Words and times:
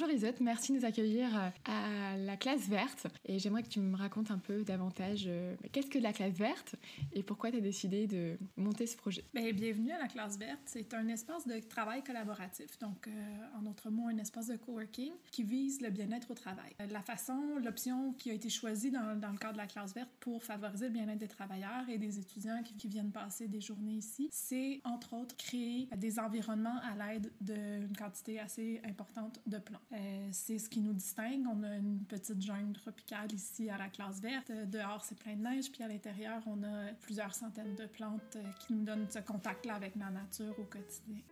Bonjour 0.00 0.14
Isotte, 0.14 0.40
merci 0.40 0.70
de 0.70 0.78
nous 0.78 0.84
accueillir 0.84 1.36
euh, 1.36 1.48
à 1.64 2.16
la 2.16 2.36
classe 2.36 2.68
verte. 2.68 3.08
Et 3.24 3.40
j'aimerais 3.40 3.64
que 3.64 3.68
tu 3.68 3.80
me 3.80 3.96
racontes 3.96 4.30
un 4.30 4.38
peu 4.38 4.62
davantage 4.62 5.24
euh, 5.26 5.56
qu'est-ce 5.72 5.90
que 5.90 5.98
la 5.98 6.12
classe 6.12 6.34
verte 6.34 6.76
et 7.12 7.24
pourquoi 7.24 7.50
tu 7.50 7.56
as 7.56 7.60
décidé 7.60 8.06
de 8.06 8.38
monter 8.56 8.86
ce 8.86 8.96
projet? 8.96 9.24
Bien, 9.34 9.50
bienvenue 9.50 9.90
à 9.90 9.98
la 9.98 10.06
classe 10.06 10.38
verte. 10.38 10.60
C'est 10.66 10.94
un 10.94 11.08
espace 11.08 11.48
de 11.48 11.58
travail 11.58 12.04
collaboratif, 12.04 12.78
donc 12.78 13.08
euh, 13.08 13.10
en 13.58 13.62
d'autres 13.62 13.90
mots, 13.90 14.06
un 14.06 14.18
espace 14.18 14.46
de 14.46 14.56
coworking 14.56 15.10
qui 15.32 15.42
vise 15.42 15.80
le 15.80 15.90
bien-être 15.90 16.30
au 16.30 16.34
travail. 16.34 16.76
La 16.90 17.02
façon, 17.02 17.56
l'option 17.60 18.12
qui 18.12 18.30
a 18.30 18.34
été 18.34 18.50
choisie 18.50 18.92
dans, 18.92 19.18
dans, 19.18 19.32
le 19.32 19.38
cadre 19.38 19.54
de 19.54 19.58
la 19.58 19.66
classe 19.66 19.94
verte 19.94 20.10
pour 20.20 20.44
favoriser 20.44 20.86
le 20.86 20.92
bien-être 20.92 21.18
des 21.18 21.26
travailleurs 21.26 21.88
et 21.88 21.98
des 21.98 22.20
étudiants 22.20 22.62
qui, 22.62 22.74
qui 22.74 22.86
viennent 22.86 23.10
passer 23.10 23.48
des 23.48 23.60
journées 23.60 23.94
ici, 23.94 24.28
c'est 24.30 24.80
entre 24.84 25.14
autres 25.14 25.36
créer 25.36 25.88
des 25.96 26.20
environnements 26.20 26.78
à 26.84 26.94
l'aide 26.94 27.32
d'une 27.40 27.96
quantité 27.96 28.38
assez 28.38 28.80
importante 28.84 29.40
de 29.44 29.58
plantes. 29.58 29.87
Euh, 29.92 30.28
c'est 30.32 30.58
ce 30.58 30.68
qui 30.68 30.80
nous 30.80 30.92
distingue. 30.92 31.46
On 31.50 31.62
a 31.62 31.76
une 31.76 32.04
petite 32.04 32.42
jungle 32.42 32.74
tropicale 32.74 33.32
ici 33.32 33.70
à 33.70 33.78
la 33.78 33.88
classe 33.88 34.20
verte. 34.20 34.52
Dehors, 34.70 35.02
c'est 35.04 35.18
plein 35.18 35.34
de 35.34 35.42
neige, 35.42 35.72
puis 35.72 35.82
à 35.82 35.88
l'intérieur, 35.88 36.42
on 36.46 36.62
a 36.62 36.92
plusieurs 37.00 37.34
centaines 37.34 37.74
de 37.74 37.86
plantes 37.86 38.36
euh, 38.36 38.42
qui 38.60 38.74
nous 38.74 38.84
donnent 38.84 39.08
ce 39.08 39.20
contact-là 39.20 39.74
avec 39.74 39.94
la 39.96 40.10
nature 40.10 40.54
au 40.58 40.64
quotidien. 40.64 41.22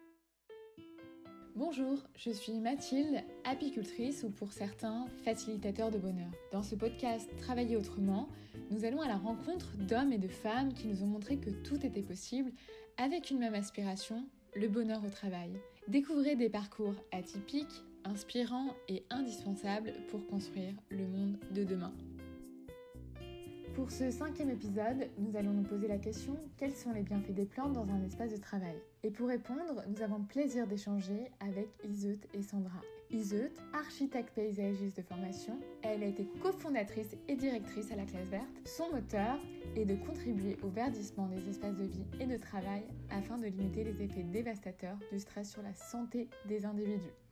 Bonjour, 1.54 2.02
je 2.16 2.30
suis 2.30 2.52
Mathilde, 2.60 3.22
apicultrice 3.44 4.24
ou 4.24 4.30
pour 4.30 4.52
certains, 4.52 5.06
facilitateur 5.24 5.90
de 5.90 5.96
bonheur. 5.96 6.30
Dans 6.52 6.62
ce 6.62 6.74
podcast 6.74 7.30
Travailler 7.38 7.76
autrement, 7.76 8.28
nous 8.70 8.84
allons 8.84 9.00
à 9.00 9.08
la 9.08 9.16
rencontre 9.16 9.74
d'hommes 9.78 10.12
et 10.12 10.18
de 10.18 10.28
femmes 10.28 10.74
qui 10.74 10.86
nous 10.86 11.02
ont 11.02 11.06
montré 11.06 11.38
que 11.38 11.48
tout 11.48 11.84
était 11.86 12.02
possible 12.02 12.52
avec 12.98 13.30
une 13.30 13.38
même 13.38 13.54
aspiration, 13.54 14.28
le 14.54 14.68
bonheur 14.68 15.02
au 15.02 15.08
travail. 15.08 15.50
Découvrez 15.88 16.36
des 16.36 16.50
parcours 16.50 16.94
atypiques, 17.10 17.82
inspirants 18.06 18.74
et 18.88 19.04
indispensables 19.10 19.92
pour 20.08 20.26
construire 20.26 20.74
le 20.90 21.06
monde 21.06 21.38
de 21.50 21.64
demain. 21.64 21.92
Pour 23.74 23.90
ce 23.90 24.10
cinquième 24.10 24.48
épisode, 24.48 25.10
nous 25.18 25.36
allons 25.36 25.52
nous 25.52 25.62
poser 25.62 25.86
la 25.86 25.98
question 25.98 26.38
quels 26.56 26.72
sont 26.72 26.92
les 26.92 27.02
bienfaits 27.02 27.34
des 27.34 27.44
plantes 27.44 27.74
dans 27.74 27.86
un 27.90 28.02
espace 28.04 28.32
de 28.32 28.38
travail? 28.38 28.76
Et 29.02 29.10
pour 29.10 29.28
répondre, 29.28 29.82
nous 29.86 30.02
avons 30.02 30.18
le 30.18 30.24
plaisir 30.24 30.66
d'échanger 30.66 31.30
avec 31.40 31.68
Iseut 31.84 32.18
et 32.32 32.42
Sandra. 32.42 32.80
Iseut, 33.10 33.52
architecte 33.74 34.34
paysagiste 34.34 34.96
de 34.96 35.02
formation, 35.02 35.60
elle 35.82 36.02
a 36.02 36.06
été 36.06 36.26
cofondatrice 36.40 37.16
et 37.28 37.36
directrice 37.36 37.92
à 37.92 37.96
la 37.96 38.04
classe 38.04 38.26
verte. 38.28 38.48
Son 38.64 38.90
moteur 38.90 39.38
est 39.76 39.84
de 39.84 39.94
contribuer 39.94 40.56
au 40.62 40.68
verdissement 40.68 41.28
des 41.28 41.46
espaces 41.48 41.76
de 41.76 41.84
vie 41.84 42.06
et 42.18 42.26
de 42.26 42.36
travail 42.38 42.82
afin 43.10 43.36
de 43.36 43.46
limiter 43.46 43.84
les 43.84 44.02
effets 44.02 44.24
dévastateurs 44.24 44.96
du 45.12 45.18
stress 45.18 45.52
sur 45.52 45.62
la 45.62 45.74
santé 45.74 46.30
des 46.48 46.64
individus. 46.64 47.25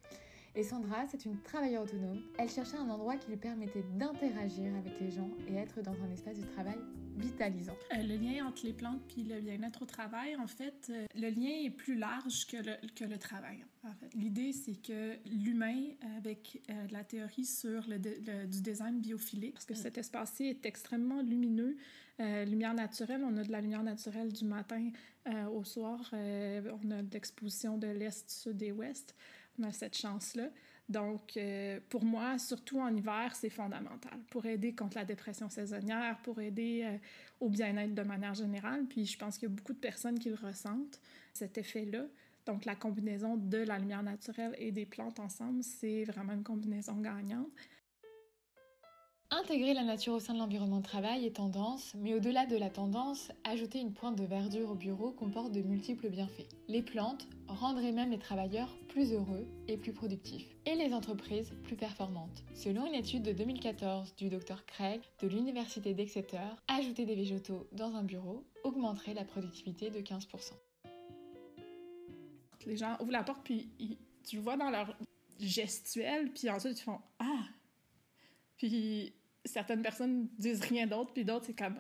Et 0.57 0.63
Sandra, 0.63 1.05
c'est 1.11 1.25
une 1.25 1.41
travailleuse 1.41 1.83
autonome. 1.83 2.23
Elle 2.39 2.49
cherchait 2.49 2.77
un 2.77 2.89
endroit 2.89 3.17
qui 3.17 3.31
lui 3.31 3.37
permettait 3.37 3.85
d'interagir 3.97 4.73
avec 4.77 5.01
les 5.01 5.11
gens 5.11 5.29
et 5.49 5.55
être 5.55 5.83
dans 5.83 5.95
un 6.03 6.11
espace 6.13 6.39
de 6.39 6.47
travail 6.47 6.79
vitalisant. 7.17 7.77
Euh, 7.93 8.03
le 8.03 8.17
lien 8.17 8.47
entre 8.47 8.65
les 8.65 8.73
plantes 8.73 9.01
puis 9.09 9.25
le 9.25 9.41
bien-être 9.41 9.83
au 9.83 9.85
travail, 9.85 10.37
en 10.37 10.47
fait, 10.47 10.91
euh, 10.91 11.07
le 11.17 11.29
lien 11.31 11.65
est 11.65 11.71
plus 11.71 11.97
large 11.97 12.47
que 12.47 12.57
le, 13.05 13.19
travail. 13.19 13.65
En 13.83 13.93
fait. 13.95 14.15
L'idée, 14.15 14.53
c'est 14.53 14.81
que 14.81 15.17
l'humain, 15.29 15.91
avec 16.17 16.63
euh, 16.71 16.87
la 16.93 17.03
théorie 17.03 17.45
sur 17.45 17.83
le, 17.89 17.99
du 17.99 18.61
design 18.61 19.01
biophilique, 19.01 19.55
parce 19.55 19.67
que 19.67 19.75
cet 19.75 19.99
espace-ci 19.99 20.45
est 20.45 20.67
extrêmement 20.67 21.21
lumineux, 21.23 21.77
lumière 22.19 22.75
naturelle, 22.75 23.23
on 23.25 23.37
a 23.37 23.43
de 23.43 23.51
la 23.51 23.61
lumière 23.61 23.83
naturelle 23.83 24.33
du 24.33 24.45
matin 24.45 24.91
au 25.53 25.65
soir, 25.65 25.99
on 26.13 26.91
a 26.93 27.03
de 27.03 27.13
l'exposition 27.13 27.77
de 27.77 27.89
l'Est, 27.89 28.31
Sud 28.31 28.63
et 28.63 28.71
Ouest 28.71 29.17
on 29.63 29.73
cette 29.73 29.97
chance-là. 29.97 30.49
Donc, 30.89 31.37
euh, 31.37 31.81
pour 31.89 32.05
moi, 32.05 32.39
surtout 32.39 32.79
en 32.79 32.95
hiver, 32.95 33.35
c'est 33.35 33.49
fondamental 33.49 34.19
pour 34.31 34.45
aider 34.45 34.75
contre 34.75 34.99
la 34.99 35.05
dépression 35.05 35.49
saisonnière, 35.49 36.19
pour 36.23 36.41
aider 36.41 36.83
euh, 36.85 36.99
au 37.41 37.49
bien-être 37.49 37.95
de 37.95 38.03
manière 38.03 38.35
générale. 38.35 38.85
Puis, 38.87 39.07
je 39.07 39.19
pense 39.19 39.39
qu'il 39.39 39.49
y 39.49 39.53
a 39.53 39.55
beaucoup 39.55 39.73
de 39.73 39.79
personnes 39.79 40.19
qui 40.19 40.29
le 40.29 40.37
ressentent, 40.37 41.01
cet 41.33 41.57
effet-là. 41.57 42.05
Donc, 42.45 42.67
la 42.67 42.75
combinaison 42.75 43.37
de 43.37 43.59
la 43.59 43.79
lumière 43.79 44.03
naturelle 44.03 44.55
et 44.59 44.73
des 44.73 44.85
plantes 44.85 45.19
ensemble, 45.21 45.63
c'est 45.63 46.05
vraiment 46.05 46.35
une 46.35 46.43
combinaison 46.43 47.01
gagnante. 47.01 47.49
Intégrer 49.31 49.75
la 49.75 49.83
nature 49.83 50.15
au 50.15 50.21
sein 50.21 50.35
de 50.35 50.39
l'environnement 50.39 50.79
de 50.79 50.85
travail 50.85 51.27
est 51.27 51.37
tendance, 51.37 51.93
mais 51.97 52.15
au-delà 52.15 52.47
de 52.47 52.57
la 52.57 52.71
tendance, 52.71 53.33
ajouter 53.45 53.81
une 53.81 53.93
pointe 53.93 54.17
de 54.17 54.25
verdure 54.25 54.71
au 54.71 54.75
bureau 54.75 55.11
comporte 55.11 55.51
de 55.51 55.61
multiples 55.61 56.09
bienfaits. 56.09 56.49
Les 56.69 56.83
plantes 56.83 57.27
rendraient 57.49 57.93
même 57.93 58.11
les 58.11 58.19
travailleurs 58.19 58.73
plus 58.89 59.13
heureux 59.13 59.47
et 59.67 59.77
plus 59.77 59.93
productifs, 59.93 60.55
et 60.67 60.75
les 60.77 60.95
entreprises 60.95 61.53
plus 61.65 61.77
performantes. 61.77 62.45
Selon 62.55 62.87
une 62.87 62.95
étude 62.95 63.23
de 63.23 63.33
2014 63.33 64.15
du 64.17 64.29
Dr 64.29 64.65
Craig 64.67 65.01
de 65.21 65.29
l'Université 65.29 65.95
d'Exeter, 65.95 66.49
ajouter 66.69 67.05
des 67.05 67.17
végétaux 67.17 67.67
dans 67.73 67.97
un 67.97 68.03
bureau 68.03 68.45
augmenterait 68.63 69.15
la 69.15 69.25
productivité 69.25 69.91
de 69.91 70.01
15%. 70.01 70.53
Les 72.67 72.77
gens 72.77 72.97
ouvrent 73.01 73.13
la 73.13 73.25
porte, 73.25 73.43
puis 73.45 73.69
tu 74.25 74.39
vois 74.39 74.57
dans 74.57 74.71
leur 74.71 74.97
gestuelle, 75.41 76.31
puis 76.33 76.49
ensuite 76.49 76.79
ils 76.79 76.83
font 76.83 77.01
Ah! 77.19 77.45
Puis 78.65 79.13
certaines 79.45 79.83
personnes 79.83 80.27
disent 80.39 80.63
rien 80.63 80.87
d'autre, 80.87 81.13
puis 81.13 81.23
d'autres, 81.23 81.45
c'est 81.45 81.59
comme. 81.59 81.79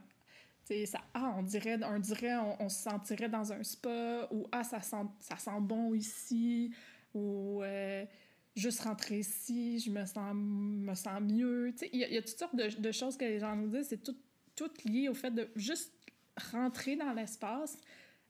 Ça, 0.86 1.00
ah, 1.14 1.34
on 1.38 1.42
dirait, 1.42 1.78
on, 1.82 1.98
dirait 1.98 2.36
on, 2.60 2.68
se 2.68 2.82
sentirait 2.82 3.30
dans 3.30 3.52
un 3.54 3.62
spa, 3.62 4.28
ou 4.30 4.46
ah, 4.52 4.64
ça 4.64 4.82
sent, 4.82 5.06
ça 5.18 5.38
sent 5.38 5.60
bon 5.60 5.94
ici, 5.94 6.74
ou 7.14 7.62
euh, 7.62 8.04
juste 8.54 8.80
rentrer 8.80 9.20
ici, 9.20 9.78
je 9.78 9.90
me 9.90 10.04
sens, 10.04 10.34
me 10.34 10.94
sens 10.94 11.22
mieux. 11.22 11.74
Il 11.90 12.00
y, 12.00 12.18
a 12.18 12.22
toutes 12.22 12.38
sortes 12.38 12.56
de, 12.56 12.78
de, 12.78 12.92
choses 12.92 13.16
que 13.16 13.24
les 13.24 13.38
gens 13.38 13.56
nous 13.56 13.68
disent, 13.68 13.88
c'est 13.88 14.02
tout, 14.02 14.16
tout 14.54 14.70
lié 14.84 15.08
au 15.08 15.14
fait 15.14 15.30
de 15.30 15.48
juste 15.56 15.92
rentrer 16.52 16.96
dans 16.96 17.14
l'espace, 17.14 17.78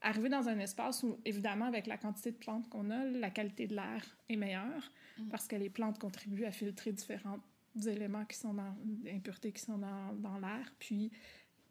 arriver 0.01 0.29
dans 0.29 0.49
un 0.49 0.61
espace 0.61 1.03
où, 1.03 1.19
évidemment, 1.25 1.67
avec 1.67 1.89
la 1.89 1.99
quantité 1.99 2.31
de 2.31 2.37
plantes 2.37 2.69
qu'on 2.69 2.91
a, 2.91 3.05
la 3.05 3.31
qualité 3.31 3.67
de 3.67 3.75
l'air 3.75 4.17
est 4.29 4.37
meilleure, 4.37 4.93
mm. 5.19 5.29
parce 5.29 5.49
que 5.49 5.57
les 5.57 5.71
plantes 5.71 5.99
contribuent 5.99 6.47
à 6.47 6.53
filtrer 6.53 6.93
différentes 6.93 7.43
éléments 7.77 8.25
qui 8.25 8.37
sont 8.37 8.55
dans 8.55 8.77
impuretés 9.07 9.53
qui 9.53 9.63
sont 9.63 9.79
dans, 9.79 10.13
dans 10.15 10.39
l'air, 10.39 10.73
puis 10.79 11.11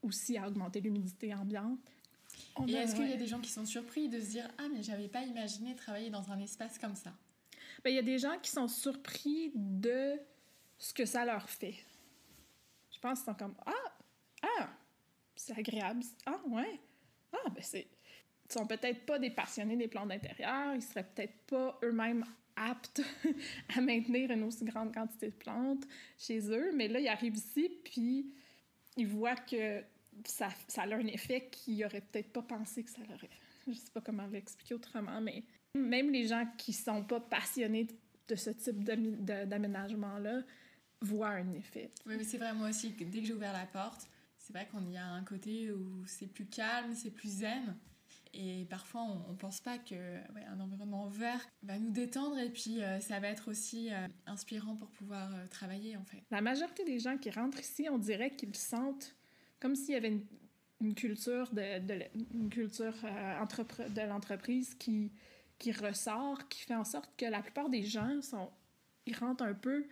aussi 0.01 0.37
à 0.37 0.47
augmenter 0.47 0.81
l'humidité 0.81 1.33
ambiante. 1.33 1.79
Et 2.67 2.73
est-ce 2.73 2.95
qu'il 2.95 3.09
y 3.09 3.13
a 3.13 3.17
des 3.17 3.27
gens 3.27 3.39
qui 3.39 3.51
sont 3.51 3.65
surpris 3.65 4.09
de 4.09 4.19
se 4.19 4.31
dire 4.31 4.49
Ah, 4.57 4.67
mais 4.71 4.83
j'avais 4.83 5.07
pas 5.07 5.23
imaginé 5.23 5.75
travailler 5.75 6.09
dans 6.09 6.31
un 6.31 6.39
espace 6.39 6.77
comme 6.77 6.95
ça 6.95 7.13
Bien, 7.83 7.93
il 7.93 7.95
y 7.95 7.99
a 7.99 8.03
des 8.03 8.19
gens 8.19 8.37
qui 8.41 8.51
sont 8.51 8.67
surpris 8.67 9.51
de 9.55 10.19
ce 10.77 10.93
que 10.93 11.05
ça 11.05 11.25
leur 11.25 11.49
fait. 11.49 11.75
Je 12.91 12.99
pense 12.99 13.19
qu'ils 13.19 13.25
sont 13.25 13.37
comme 13.37 13.55
Ah, 13.65 13.97
ah, 14.41 14.69
c'est 15.35 15.57
agréable. 15.57 16.03
Ah, 16.25 16.39
ouais. 16.47 16.79
Ah, 17.31 17.49
ben 17.49 17.63
c'est. 17.63 17.87
Sont 18.53 18.67
peut-être 18.67 19.05
pas 19.05 19.17
des 19.17 19.31
passionnés 19.31 19.75
des 19.75 19.87
plantes 19.87 20.09
d'intérieur, 20.09 20.75
ils 20.75 20.81
seraient 20.81 21.07
peut-être 21.15 21.33
pas 21.47 21.79
eux-mêmes 21.83 22.23
aptes 22.55 23.01
à 23.75 23.81
maintenir 23.81 24.29
une 24.29 24.43
aussi 24.43 24.63
grande 24.63 24.93
quantité 24.93 25.27
de 25.27 25.35
plantes 25.35 25.85
chez 26.19 26.51
eux. 26.51 26.71
Mais 26.75 26.87
là, 26.87 26.99
ils 26.99 27.07
arrivent 27.07 27.35
ici, 27.35 27.71
puis 27.83 28.31
ils 28.95 29.07
voient 29.07 29.35
que 29.35 29.81
ça, 30.25 30.49
ça 30.67 30.83
a 30.83 30.93
un 30.93 31.07
effet 31.07 31.49
qu'ils 31.51 31.79
n'auraient 31.79 32.01
peut-être 32.01 32.31
pas 32.31 32.43
pensé 32.43 32.83
que 32.83 32.91
ça 32.91 33.01
aurait. 33.09 33.29
Je 33.67 33.73
sais 33.73 33.91
pas 33.91 34.01
comment 34.01 34.27
l'expliquer 34.27 34.75
autrement, 34.75 35.19
mais 35.19 35.43
même 35.73 36.11
les 36.11 36.27
gens 36.27 36.45
qui 36.57 36.73
sont 36.73 37.03
pas 37.03 37.19
passionnés 37.19 37.87
de 38.27 38.35
ce 38.35 38.51
type 38.51 38.83
d'aménagement-là 38.83 40.43
voient 41.01 41.29
un 41.29 41.53
effet. 41.53 41.91
Oui, 42.05 42.15
mais 42.17 42.23
c'est 42.23 42.37
vrai, 42.37 42.53
moi 42.53 42.69
aussi, 42.69 42.91
dès 42.91 43.19
que 43.19 43.25
j'ai 43.25 43.33
ouvert 43.33 43.53
la 43.53 43.65
porte, 43.65 44.07
c'est 44.37 44.53
vrai 44.53 44.67
qu'on 44.71 44.85
y 44.89 44.97
a 44.97 45.05
un 45.05 45.23
côté 45.23 45.71
où 45.71 46.03
c'est 46.05 46.27
plus 46.27 46.45
calme, 46.45 46.93
c'est 46.93 47.11
plus 47.11 47.29
zen. 47.29 47.75
Et 48.33 48.65
parfois, 48.65 49.01
on 49.01 49.31
ne 49.31 49.37
pense 49.37 49.61
pas 49.61 49.77
qu'un 49.77 50.23
un 50.51 50.59
environnement 50.59 51.07
vert 51.07 51.47
va 51.61 51.77
nous 51.77 51.91
détendre 51.91 52.39
et 52.39 52.49
puis 52.49 52.81
euh, 52.81 52.99
ça 52.99 53.19
va 53.19 53.27
être 53.27 53.51
aussi 53.51 53.93
euh, 53.93 54.07
inspirant 54.25 54.75
pour 54.75 54.89
pouvoir 54.89 55.33
euh, 55.35 55.45
travailler, 55.47 55.95
en 55.97 56.03
fait. 56.03 56.23
La 56.31 56.41
majorité 56.41 56.83
des 56.83 56.97
gens 56.99 57.17
qui 57.17 57.29
rentrent 57.29 57.59
ici, 57.59 57.87
on 57.91 57.99
dirait 57.99 58.31
qu'ils 58.31 58.55
sentent 58.55 59.15
comme 59.59 59.75
s'il 59.75 59.93
y 59.93 59.97
avait 59.97 60.19
une, 60.81 60.95
culture 60.95 61.49
de, 61.53 61.79
l'entreprise 64.07 64.73
qui, 64.75 65.11
qui 65.57 65.71
ressort, 65.71 66.49
qui 66.49 66.61
fait 66.63 66.75
en 66.75 66.83
sorte 66.83 67.09
que 67.15 67.25
la 67.25 67.41
plupart 67.41 67.69
des 67.69 67.83
gens 67.83 68.21
sont, 68.21 68.49
ils 69.05 69.15
rentrent 69.15 69.45
un 69.45 69.53
peu 69.53 69.85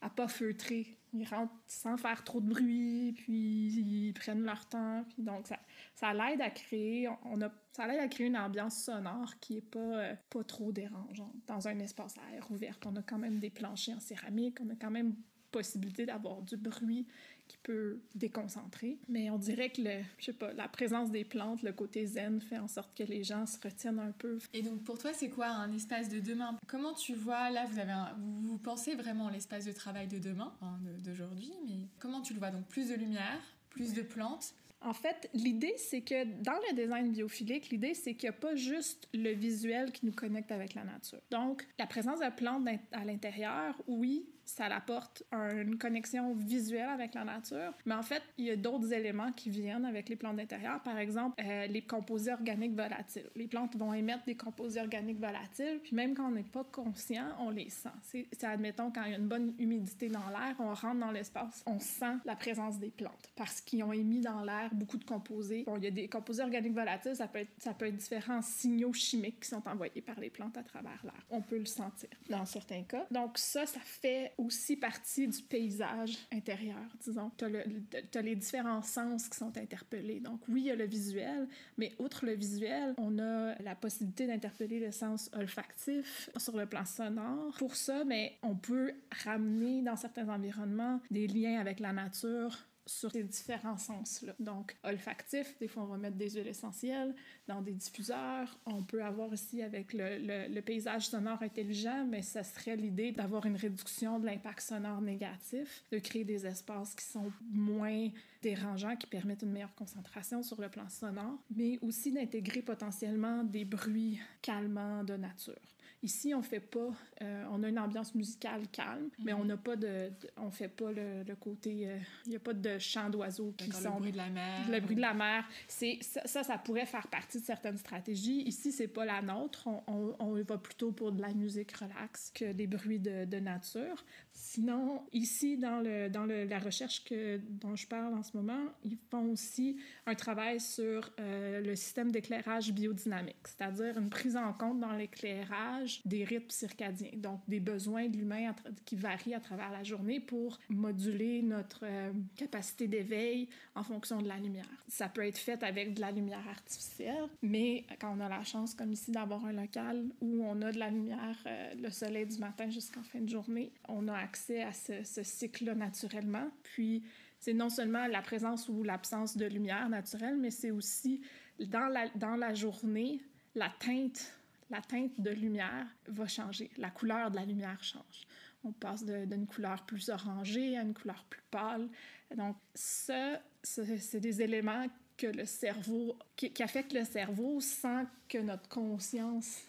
à 0.00 0.10
pas 0.10 0.28
feutrer. 0.28 0.98
Ils 1.18 1.26
rentrent 1.26 1.54
sans 1.66 1.96
faire 1.96 2.24
trop 2.24 2.40
de 2.40 2.48
bruit, 2.48 3.12
puis 3.12 3.32
ils 3.32 4.12
prennent 4.12 4.44
leur 4.44 4.68
temps. 4.68 5.04
Puis 5.08 5.22
donc, 5.22 5.46
ça, 5.46 5.58
ça 5.94 6.12
l'aide 6.12 6.40
à 6.40 6.50
créer, 6.50 7.08
on 7.24 7.40
a, 7.42 7.50
ça 7.72 7.86
l'aide 7.86 8.00
à 8.00 8.08
créer 8.08 8.26
une 8.26 8.36
ambiance 8.36 8.84
sonore 8.84 9.38
qui 9.40 9.58
est 9.58 9.70
pas, 9.70 9.78
euh, 9.78 10.14
pas 10.30 10.44
trop 10.44 10.72
dérangeante 10.72 11.34
dans 11.46 11.68
un 11.68 11.78
espace 11.78 12.14
à 12.18 12.34
air 12.34 12.50
ouvert. 12.50 12.78
On 12.86 12.96
a 12.96 13.02
quand 13.02 13.18
même 13.18 13.38
des 13.38 13.50
planchers 13.50 13.96
en 13.96 14.00
céramique, 14.00 14.58
on 14.60 14.70
a 14.70 14.76
quand 14.76 14.90
même 14.90 15.14
possibilité 15.56 16.04
d'avoir 16.04 16.42
du 16.42 16.56
bruit 16.56 17.06
qui 17.48 17.56
peut 17.62 17.98
déconcentrer. 18.14 18.98
Mais 19.08 19.30
on 19.30 19.38
dirait 19.38 19.70
que, 19.70 19.80
le, 19.80 20.02
je 20.18 20.26
sais 20.26 20.32
pas, 20.32 20.52
la 20.52 20.68
présence 20.68 21.10
des 21.10 21.24
plantes, 21.24 21.62
le 21.62 21.72
côté 21.72 22.04
zen, 22.04 22.40
fait 22.40 22.58
en 22.58 22.68
sorte 22.68 22.96
que 22.96 23.04
les 23.04 23.22
gens 23.22 23.46
se 23.46 23.58
retiennent 23.62 24.00
un 24.00 24.12
peu. 24.12 24.38
Et 24.52 24.62
donc, 24.62 24.82
pour 24.84 24.98
toi, 24.98 25.12
c'est 25.14 25.30
quoi 25.30 25.46
un 25.46 25.72
espace 25.72 26.08
de 26.08 26.20
demain? 26.20 26.58
Comment 26.66 26.92
tu 26.92 27.14
vois, 27.14 27.50
là, 27.50 27.64
vous, 27.66 27.78
avez 27.78 27.94
vous, 28.18 28.58
pensez 28.58 28.94
vraiment 28.94 29.30
l'espace 29.30 29.64
de 29.64 29.72
travail 29.72 30.08
de 30.08 30.18
demain, 30.18 30.52
hein, 30.60 30.78
d'aujourd'hui, 31.04 31.52
mais 31.66 31.78
comment 31.98 32.20
tu 32.20 32.34
le 32.34 32.38
vois? 32.38 32.50
Donc, 32.50 32.66
plus 32.66 32.88
de 32.88 32.94
lumière, 32.94 33.40
plus 33.70 33.94
de 33.94 34.02
plantes? 34.02 34.52
En 34.82 34.92
fait, 34.92 35.30
l'idée, 35.32 35.74
c'est 35.78 36.02
que 36.02 36.24
dans 36.42 36.58
le 36.68 36.74
design 36.74 37.10
biophilique, 37.10 37.70
l'idée, 37.70 37.94
c'est 37.94 38.14
qu'il 38.14 38.28
n'y 38.28 38.36
a 38.36 38.38
pas 38.38 38.54
juste 38.56 39.08
le 39.14 39.30
visuel 39.32 39.90
qui 39.90 40.04
nous 40.04 40.12
connecte 40.12 40.52
avec 40.52 40.74
la 40.74 40.84
nature. 40.84 41.20
Donc, 41.30 41.66
la 41.78 41.86
présence 41.86 42.20
de 42.20 42.30
plantes 42.30 42.68
à 42.92 43.04
l'intérieur, 43.04 43.80
oui, 43.86 44.26
ça 44.46 44.66
apporte 44.66 45.24
une 45.32 45.76
connexion 45.76 46.32
visuelle 46.34 46.88
avec 46.88 47.14
la 47.14 47.24
nature. 47.24 47.72
Mais 47.84 47.94
en 47.94 48.02
fait, 48.02 48.22
il 48.38 48.46
y 48.46 48.50
a 48.50 48.56
d'autres 48.56 48.92
éléments 48.92 49.32
qui 49.32 49.50
viennent 49.50 49.84
avec 49.84 50.08
les 50.08 50.16
plantes 50.16 50.36
d'intérieur. 50.36 50.80
Par 50.82 50.98
exemple, 50.98 51.40
euh, 51.44 51.66
les 51.66 51.82
composés 51.82 52.32
organiques 52.32 52.74
volatiles. 52.74 53.28
Les 53.34 53.48
plantes 53.48 53.76
vont 53.76 53.92
émettre 53.92 54.24
des 54.24 54.36
composés 54.36 54.80
organiques 54.80 55.20
volatiles, 55.20 55.80
puis 55.82 55.94
même 55.94 56.14
quand 56.14 56.28
on 56.28 56.32
n'est 56.32 56.42
pas 56.42 56.64
conscient, 56.64 57.26
on 57.40 57.50
les 57.50 57.70
sent. 57.70 57.88
C'est, 58.02 58.26
admettons, 58.44 58.90
quand 58.90 59.04
il 59.04 59.12
y 59.12 59.14
a 59.14 59.18
une 59.18 59.28
bonne 59.28 59.54
humidité 59.58 60.08
dans 60.08 60.28
l'air, 60.30 60.54
on 60.58 60.72
rentre 60.72 61.00
dans 61.00 61.10
l'espace, 61.10 61.62
on 61.66 61.80
sent 61.80 62.14
la 62.24 62.36
présence 62.36 62.78
des 62.78 62.90
plantes 62.90 63.30
parce 63.36 63.60
qu'ils 63.60 63.82
ont 63.82 63.92
émis 63.92 64.20
dans 64.20 64.42
l'air 64.42 64.70
beaucoup 64.72 64.96
de 64.96 65.04
composés. 65.04 65.64
Bon, 65.66 65.76
il 65.76 65.84
y 65.84 65.88
a 65.88 65.90
des 65.90 66.08
composés 66.08 66.42
organiques 66.42 66.74
volatiles, 66.74 67.16
ça 67.16 67.26
peut 67.26 67.40
être, 67.40 67.52
ça 67.58 67.74
peut 67.74 67.86
être 67.86 67.96
différents 67.96 68.42
signaux 68.42 68.92
chimiques 68.92 69.40
qui 69.40 69.48
sont 69.48 69.66
envoyés 69.66 70.02
par 70.02 70.18
les 70.20 70.30
plantes 70.30 70.56
à 70.56 70.62
travers 70.62 71.00
l'air. 71.02 71.26
On 71.30 71.42
peut 71.42 71.58
le 71.58 71.66
sentir 71.66 72.08
dans 72.30 72.44
certains 72.44 72.82
cas. 72.82 73.06
Donc 73.10 73.38
ça, 73.38 73.66
ça 73.66 73.80
fait 73.80 74.32
aussi 74.38 74.76
partie 74.76 75.28
du 75.28 75.42
paysage 75.42 76.18
intérieur, 76.32 76.84
disons. 77.00 77.30
Tu 77.36 77.44
as, 77.44 78.22
les 78.22 78.36
différents 78.36 78.82
sens 78.82 79.28
qui 79.28 79.36
sont 79.36 79.56
interpellés. 79.56 80.20
Donc 80.20 80.40
oui, 80.48 80.62
il 80.62 80.66
y 80.66 80.70
a 80.70 80.76
le 80.76 80.86
visuel, 80.86 81.48
mais 81.78 81.92
outre 81.98 82.26
le 82.26 82.32
visuel, 82.32 82.94
on 82.98 83.18
a 83.18 83.54
la 83.62 83.74
possibilité 83.74 84.26
d'interpeller 84.26 84.80
le 84.80 84.92
sens 84.92 85.30
olfactif 85.34 86.30
sur 86.36 86.56
le 86.56 86.66
plan 86.66 86.84
sonore. 86.84 87.54
Pour 87.58 87.76
ça, 87.76 88.04
mais 88.04 88.38
on 88.42 88.54
peut 88.54 88.92
ramener 89.24 89.82
dans 89.82 89.96
certains 89.96 90.28
environnements 90.28 91.00
des 91.10 91.26
liens 91.26 91.58
avec 91.60 91.80
la 91.80 91.92
nature 91.92 92.66
sur 92.86 93.10
ces 93.10 93.24
différents 93.24 93.76
sens-là. 93.76 94.34
Donc, 94.38 94.76
olfactif, 94.84 95.58
des 95.58 95.68
fois, 95.68 95.82
on 95.82 95.86
va 95.86 95.96
mettre 95.96 96.16
des 96.16 96.30
huiles 96.30 96.46
essentielles 96.46 97.14
dans 97.48 97.60
des 97.60 97.72
diffuseurs. 97.72 98.58
On 98.64 98.82
peut 98.82 99.02
avoir 99.02 99.30
aussi 99.32 99.62
avec 99.62 99.92
le, 99.92 100.18
le, 100.48 100.60
paysage 100.62 101.08
sonore 101.08 101.42
intelligent, 101.42 102.06
mais 102.08 102.22
ça 102.22 102.44
serait 102.44 102.76
l'idée 102.76 103.12
d'avoir 103.12 103.44
une 103.46 103.56
réduction 103.56 104.18
de 104.18 104.26
l'impact 104.26 104.60
sonore 104.60 105.00
négatif, 105.00 105.84
de 105.90 105.98
créer 105.98 106.24
des 106.24 106.46
espaces 106.46 106.94
qui 106.94 107.04
sont 107.04 107.32
moins 107.50 108.08
dérangeants, 108.42 108.96
qui 108.96 109.06
permettent 109.06 109.42
une 109.42 109.52
meilleure 109.52 109.74
concentration 109.74 110.42
sur 110.42 110.60
le 110.60 110.68
plan 110.68 110.88
sonore, 110.88 111.38
mais 111.54 111.78
aussi 111.82 112.12
d'intégrer 112.12 112.62
potentiellement 112.62 113.42
des 113.42 113.64
bruits 113.64 114.18
calmants 114.42 115.02
de 115.02 115.16
nature. 115.16 115.75
Ici, 116.02 116.34
on 116.34 116.42
fait 116.42 116.60
pas, 116.60 116.90
euh, 117.22 117.44
on 117.50 117.62
a 117.62 117.68
une 117.68 117.78
ambiance 117.78 118.14
musicale 118.14 118.68
calme, 118.70 119.08
mais 119.24 119.32
mhm. 119.32 119.40
on 119.40 119.44
n'a 119.44 119.56
pas 119.56 119.76
de, 119.76 120.10
on 120.36 120.50
fait 120.50 120.68
pas 120.68 120.92
le, 120.92 121.22
le 121.26 121.36
côté, 121.36 121.88
euh, 121.88 121.98
il 122.26 122.30
n'y 122.30 122.36
a 122.36 122.40
pas 122.40 122.52
de 122.52 122.78
chants 122.78 123.10
d'oiseaux 123.10 123.54
qui 123.56 123.70
sont... 123.72 123.94
Le 123.94 124.00
bruit 124.00 124.12
de 124.12 124.16
la 124.16 124.28
mer. 124.28 124.70
Le 124.70 124.80
bruit 124.80 124.96
de 124.96 125.00
la 125.00 125.14
mer, 125.14 125.44
c'est, 125.66 125.98
ça, 126.02 126.42
ça, 126.42 126.58
pourrait 126.58 126.86
faire 126.86 127.08
partie 127.08 127.40
de 127.40 127.44
certaines 127.44 127.78
stratégies. 127.78 128.42
Ici, 128.42 128.72
c'est 128.72 128.88
pas 128.88 129.04
la 129.04 129.22
nôtre, 129.22 129.66
on, 129.66 129.82
on, 129.86 130.16
on, 130.18 130.42
va 130.42 130.58
plutôt 130.58 130.92
pour 130.92 131.12
de 131.12 131.22
la 131.22 131.32
musique 131.32 131.72
relax 131.72 132.30
que 132.34 132.52
des 132.52 132.66
bruits 132.66 133.00
de, 133.00 133.24
de 133.24 133.38
nature. 133.38 134.04
Sinon, 134.32 135.02
ici, 135.12 135.56
dans, 135.56 135.80
le, 135.80 136.08
dans 136.08 136.26
le, 136.26 136.44
la 136.44 136.58
recherche 136.58 137.04
que, 137.04 137.38
dont 137.38 137.74
je 137.74 137.86
parle 137.86 138.14
en 138.14 138.22
ce 138.22 138.36
moment, 138.36 138.66
ils 138.84 138.98
font 139.10 139.32
aussi 139.32 139.78
un 140.04 140.14
travail 140.14 140.60
sur 140.60 141.10
euh, 141.18 141.60
le 141.60 141.74
système 141.74 142.12
d'éclairage 142.12 142.72
biodynamique, 142.72 143.36
c'est-à-dire 143.44 143.96
une 143.98 144.10
prise 144.10 144.36
en 144.36 144.52
compte 144.52 144.78
dans 144.78 144.92
l'éclairage 144.92 145.85
des 146.04 146.24
rythmes 146.24 146.50
circadiens, 146.50 147.10
donc 147.16 147.40
des 147.48 147.60
besoins 147.60 148.08
de 148.08 148.16
l'humain 148.16 148.54
qui 148.84 148.96
varient 148.96 149.34
à 149.34 149.40
travers 149.40 149.70
la 149.70 149.82
journée 149.82 150.20
pour 150.20 150.58
moduler 150.68 151.42
notre 151.42 151.80
euh, 151.84 152.12
capacité 152.36 152.86
d'éveil 152.86 153.48
en 153.74 153.82
fonction 153.82 154.20
de 154.20 154.28
la 154.28 154.36
lumière. 154.38 154.68
Ça 154.88 155.08
peut 155.08 155.24
être 155.24 155.38
fait 155.38 155.62
avec 155.62 155.94
de 155.94 156.00
la 156.00 156.10
lumière 156.10 156.46
artificielle, 156.48 157.28
mais 157.42 157.84
quand 158.00 158.14
on 158.16 158.20
a 158.20 158.28
la 158.28 158.44
chance, 158.44 158.74
comme 158.74 158.92
ici, 158.92 159.10
d'avoir 159.10 159.44
un 159.44 159.52
local 159.52 160.04
où 160.20 160.44
on 160.44 160.60
a 160.62 160.72
de 160.72 160.78
la 160.78 160.90
lumière, 160.90 161.36
euh, 161.46 161.74
le 161.80 161.90
soleil 161.90 162.26
du 162.26 162.38
matin 162.38 162.68
jusqu'en 162.70 163.02
fin 163.02 163.20
de 163.20 163.28
journée, 163.28 163.72
on 163.88 164.08
a 164.08 164.16
accès 164.16 164.62
à 164.62 164.72
ce, 164.72 165.04
ce 165.04 165.22
cycle 165.22 165.72
naturellement. 165.74 166.50
Puis, 166.62 167.02
c'est 167.38 167.54
non 167.54 167.68
seulement 167.68 168.06
la 168.06 168.22
présence 168.22 168.68
ou 168.68 168.82
l'absence 168.82 169.36
de 169.36 169.46
lumière 169.46 169.88
naturelle, 169.88 170.36
mais 170.36 170.50
c'est 170.50 170.70
aussi 170.70 171.20
dans 171.60 171.88
la, 171.88 172.08
dans 172.16 172.36
la 172.36 172.54
journée, 172.54 173.20
la 173.54 173.70
teinte 173.80 174.35
la 174.70 174.80
teinte 174.80 175.20
de 175.20 175.30
lumière 175.30 175.86
va 176.08 176.26
changer. 176.26 176.70
La 176.76 176.90
couleur 176.90 177.30
de 177.30 177.36
la 177.36 177.44
lumière 177.44 177.82
change. 177.82 178.26
On 178.64 178.72
passe 178.72 179.04
d'une 179.04 179.46
couleur 179.46 179.84
plus 179.86 180.08
orangée 180.08 180.76
à 180.76 180.82
une 180.82 180.94
couleur 180.94 181.24
plus 181.28 181.42
pâle. 181.50 181.88
Donc, 182.34 182.56
ça, 182.74 183.40
c'est 183.62 184.20
des 184.20 184.42
éléments 184.42 184.86
que 185.16 185.28
le 185.28 185.46
cerveau, 185.46 186.18
qui, 186.34 186.52
affectent 186.62 186.92
le 186.92 187.04
cerveau 187.04 187.60
sans 187.60 188.06
que 188.28 188.38
notre 188.38 188.68
conscience 188.68 189.62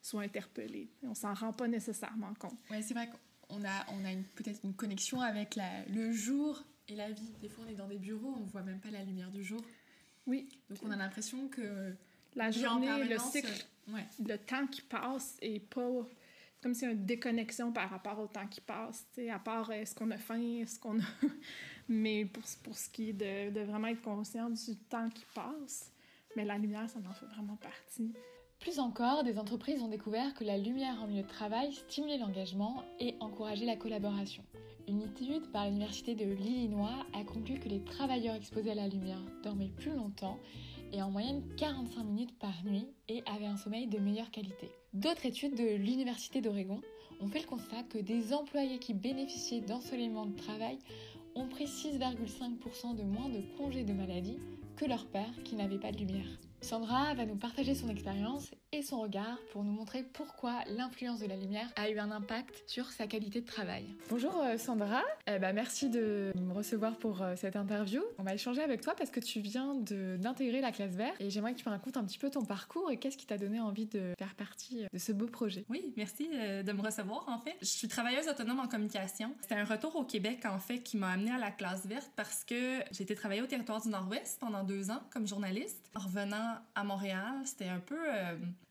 soit 0.00 0.22
interpellée. 0.22 0.88
On 1.02 1.14
s'en 1.14 1.34
rend 1.34 1.52
pas 1.52 1.68
nécessairement 1.68 2.34
compte. 2.34 2.58
Oui, 2.70 2.82
c'est 2.82 2.94
vrai 2.94 3.08
qu'on 3.48 3.64
a, 3.64 3.86
on 3.92 4.04
a 4.04 4.14
peut-être 4.34 4.60
une 4.64 4.74
connexion 4.74 5.20
avec 5.20 5.54
la, 5.54 5.84
le 5.86 6.12
jour 6.12 6.64
et 6.88 6.96
la 6.96 7.10
vie. 7.10 7.32
Des 7.40 7.48
fois, 7.48 7.64
on 7.66 7.70
est 7.70 7.76
dans 7.76 7.86
des 7.86 7.98
bureaux, 7.98 8.34
on 8.36 8.40
ne 8.40 8.48
voit 8.48 8.62
même 8.62 8.80
pas 8.80 8.90
la 8.90 9.04
lumière 9.04 9.30
du 9.30 9.44
jour. 9.44 9.60
Oui. 10.26 10.48
Donc, 10.70 10.78
on 10.82 10.90
a 10.90 10.96
l'impression 10.96 11.48
que 11.48 11.94
la 12.34 12.50
journée, 12.50 13.04
le 13.04 13.18
cycle, 13.18 13.66
le 14.24 14.36
temps 14.36 14.66
qui 14.66 14.82
passe 14.82 15.36
est 15.40 15.60
pas 15.60 16.04
comme 16.62 16.74
si 16.74 16.84
une 16.84 17.04
déconnexion 17.04 17.72
par 17.72 17.88
rapport 17.88 18.18
au 18.18 18.26
temps 18.26 18.46
qui 18.46 18.60
passe, 18.60 19.06
à 19.30 19.38
part 19.38 19.70
est-ce 19.70 19.94
qu'on 19.94 20.10
a 20.10 20.18
faim, 20.18 20.58
est-ce 20.60 20.78
qu'on 20.78 20.98
a... 20.98 21.04
mais 21.88 22.24
pour, 22.24 22.42
pour 22.64 22.76
ce 22.76 22.88
qui 22.88 23.10
est 23.10 23.12
de, 23.12 23.50
de, 23.50 23.60
vraiment 23.60 23.88
être 23.88 24.02
conscient 24.02 24.50
du 24.50 24.76
temps 24.88 25.08
qui 25.08 25.24
passe, 25.34 25.92
mais 26.36 26.44
la 26.44 26.58
lumière, 26.58 26.88
ça 26.90 26.98
en 26.98 27.12
fait 27.12 27.26
vraiment 27.26 27.56
partie. 27.56 28.12
Plus 28.58 28.80
encore, 28.80 29.22
des 29.22 29.38
entreprises 29.38 29.82
ont 29.82 29.88
découvert 29.88 30.34
que 30.34 30.42
la 30.42 30.58
lumière 30.58 31.00
en 31.00 31.06
milieu 31.06 31.22
de 31.22 31.28
travail 31.28 31.72
stimulait 31.72 32.18
l'engagement 32.18 32.82
et 32.98 33.14
encourageait 33.20 33.66
la 33.66 33.76
collaboration. 33.76 34.42
Une 34.88 35.02
étude 35.02 35.52
par 35.52 35.66
l'Université 35.66 36.16
de 36.16 36.24
l'Illinois 36.24 37.06
a 37.12 37.22
conclu 37.22 37.60
que 37.60 37.68
les 37.68 37.84
travailleurs 37.84 38.34
exposés 38.34 38.72
à 38.72 38.74
la 38.74 38.88
lumière 38.88 39.22
dormaient 39.44 39.70
plus 39.76 39.92
longtemps 39.92 40.40
et 40.92 41.02
en 41.02 41.10
moyenne 41.10 41.42
45 41.56 42.04
minutes 42.04 42.38
par 42.38 42.64
nuit 42.64 42.86
et 43.08 43.22
avaient 43.26 43.46
un 43.46 43.56
sommeil 43.56 43.86
de 43.86 43.98
meilleure 43.98 44.30
qualité. 44.30 44.70
D'autres 44.92 45.26
études 45.26 45.54
de 45.54 45.76
l'Université 45.76 46.40
d'Oregon 46.40 46.80
ont 47.20 47.28
fait 47.28 47.40
le 47.40 47.46
constat 47.46 47.82
que 47.88 47.98
des 47.98 48.32
employés 48.32 48.78
qui 48.78 48.94
bénéficiaient 48.94 49.60
d'ensoleillement 49.60 50.26
de 50.26 50.36
travail 50.36 50.78
ont 51.34 51.48
pris 51.48 51.66
6,5% 51.66 52.96
de 52.96 53.02
moins 53.02 53.28
de 53.28 53.42
congés 53.56 53.84
de 53.84 53.92
maladie 53.92 54.38
que 54.76 54.84
leurs 54.84 55.06
pères 55.06 55.42
qui 55.44 55.56
n'avaient 55.56 55.78
pas 55.78 55.92
de 55.92 55.98
lumière. 55.98 56.47
Sandra 56.60 57.14
va 57.14 57.24
nous 57.24 57.36
partager 57.36 57.74
son 57.74 57.88
expérience 57.88 58.50
et 58.72 58.82
son 58.82 59.00
regard 59.00 59.38
pour 59.52 59.64
nous 59.64 59.72
montrer 59.72 60.02
pourquoi 60.02 60.60
l'influence 60.66 61.20
de 61.20 61.26
la 61.26 61.36
lumière 61.36 61.68
a 61.76 61.88
eu 61.88 61.98
un 61.98 62.10
impact 62.10 62.64
sur 62.66 62.90
sa 62.90 63.06
qualité 63.06 63.40
de 63.40 63.46
travail. 63.46 63.84
Bonjour 64.10 64.36
euh, 64.42 64.58
Sandra, 64.58 65.02
eh 65.26 65.38
ben, 65.38 65.54
merci 65.54 65.88
de 65.88 66.32
me 66.36 66.52
recevoir 66.52 66.96
pour 66.96 67.22
euh, 67.22 67.34
cette 67.36 67.56
interview. 67.56 68.02
On 68.18 68.24
va 68.24 68.34
échanger 68.34 68.60
avec 68.60 68.80
toi 68.82 68.94
parce 68.96 69.10
que 69.10 69.20
tu 69.20 69.40
viens 69.40 69.76
d'intégrer 69.76 70.60
la 70.60 70.72
classe 70.72 70.90
verte 70.90 71.16
et 71.20 71.30
j'aimerais 71.30 71.54
que 71.54 71.60
tu 71.60 71.68
me 71.68 71.70
racontes 71.70 71.96
un 71.96 72.04
petit 72.04 72.18
peu 72.18 72.28
ton 72.28 72.44
parcours 72.44 72.90
et 72.90 72.98
qu'est-ce 72.98 73.16
qui 73.16 73.26
t'a 73.26 73.38
donné 73.38 73.60
envie 73.60 73.86
de 73.86 74.12
faire 74.18 74.34
partie 74.34 74.84
euh, 74.84 74.88
de 74.92 74.98
ce 74.98 75.12
beau 75.12 75.26
projet. 75.26 75.64
Oui, 75.70 75.94
merci 75.96 76.28
de 76.28 76.72
me 76.72 76.82
recevoir 76.82 77.24
en 77.28 77.38
fait. 77.38 77.56
Je 77.60 77.66
suis 77.66 77.88
travailleuse 77.88 78.28
autonome 78.28 78.60
en 78.60 78.68
communication. 78.68 79.32
C'était 79.40 79.54
un 79.54 79.64
retour 79.64 79.96
au 79.96 80.04
Québec 80.04 80.44
en 80.44 80.58
fait 80.58 80.80
qui 80.80 80.96
m'a 80.96 81.10
amenée 81.12 81.30
à 81.30 81.38
la 81.38 81.52
classe 81.52 81.86
verte 81.86 82.10
parce 82.16 82.44
que 82.44 82.80
j'ai 82.90 83.04
été 83.04 83.14
travailler 83.14 83.42
au 83.42 83.46
territoire 83.46 83.80
du 83.80 83.88
Nord-Ouest 83.88 84.38
pendant 84.40 84.64
deux 84.64 84.90
ans 84.90 85.00
comme 85.10 85.26
journaliste. 85.26 85.90
En 85.94 86.00
revenant 86.00 86.47
à 86.74 86.84
Montréal, 86.84 87.34
c'était 87.44 87.68
un 87.68 87.80
peu 87.80 87.98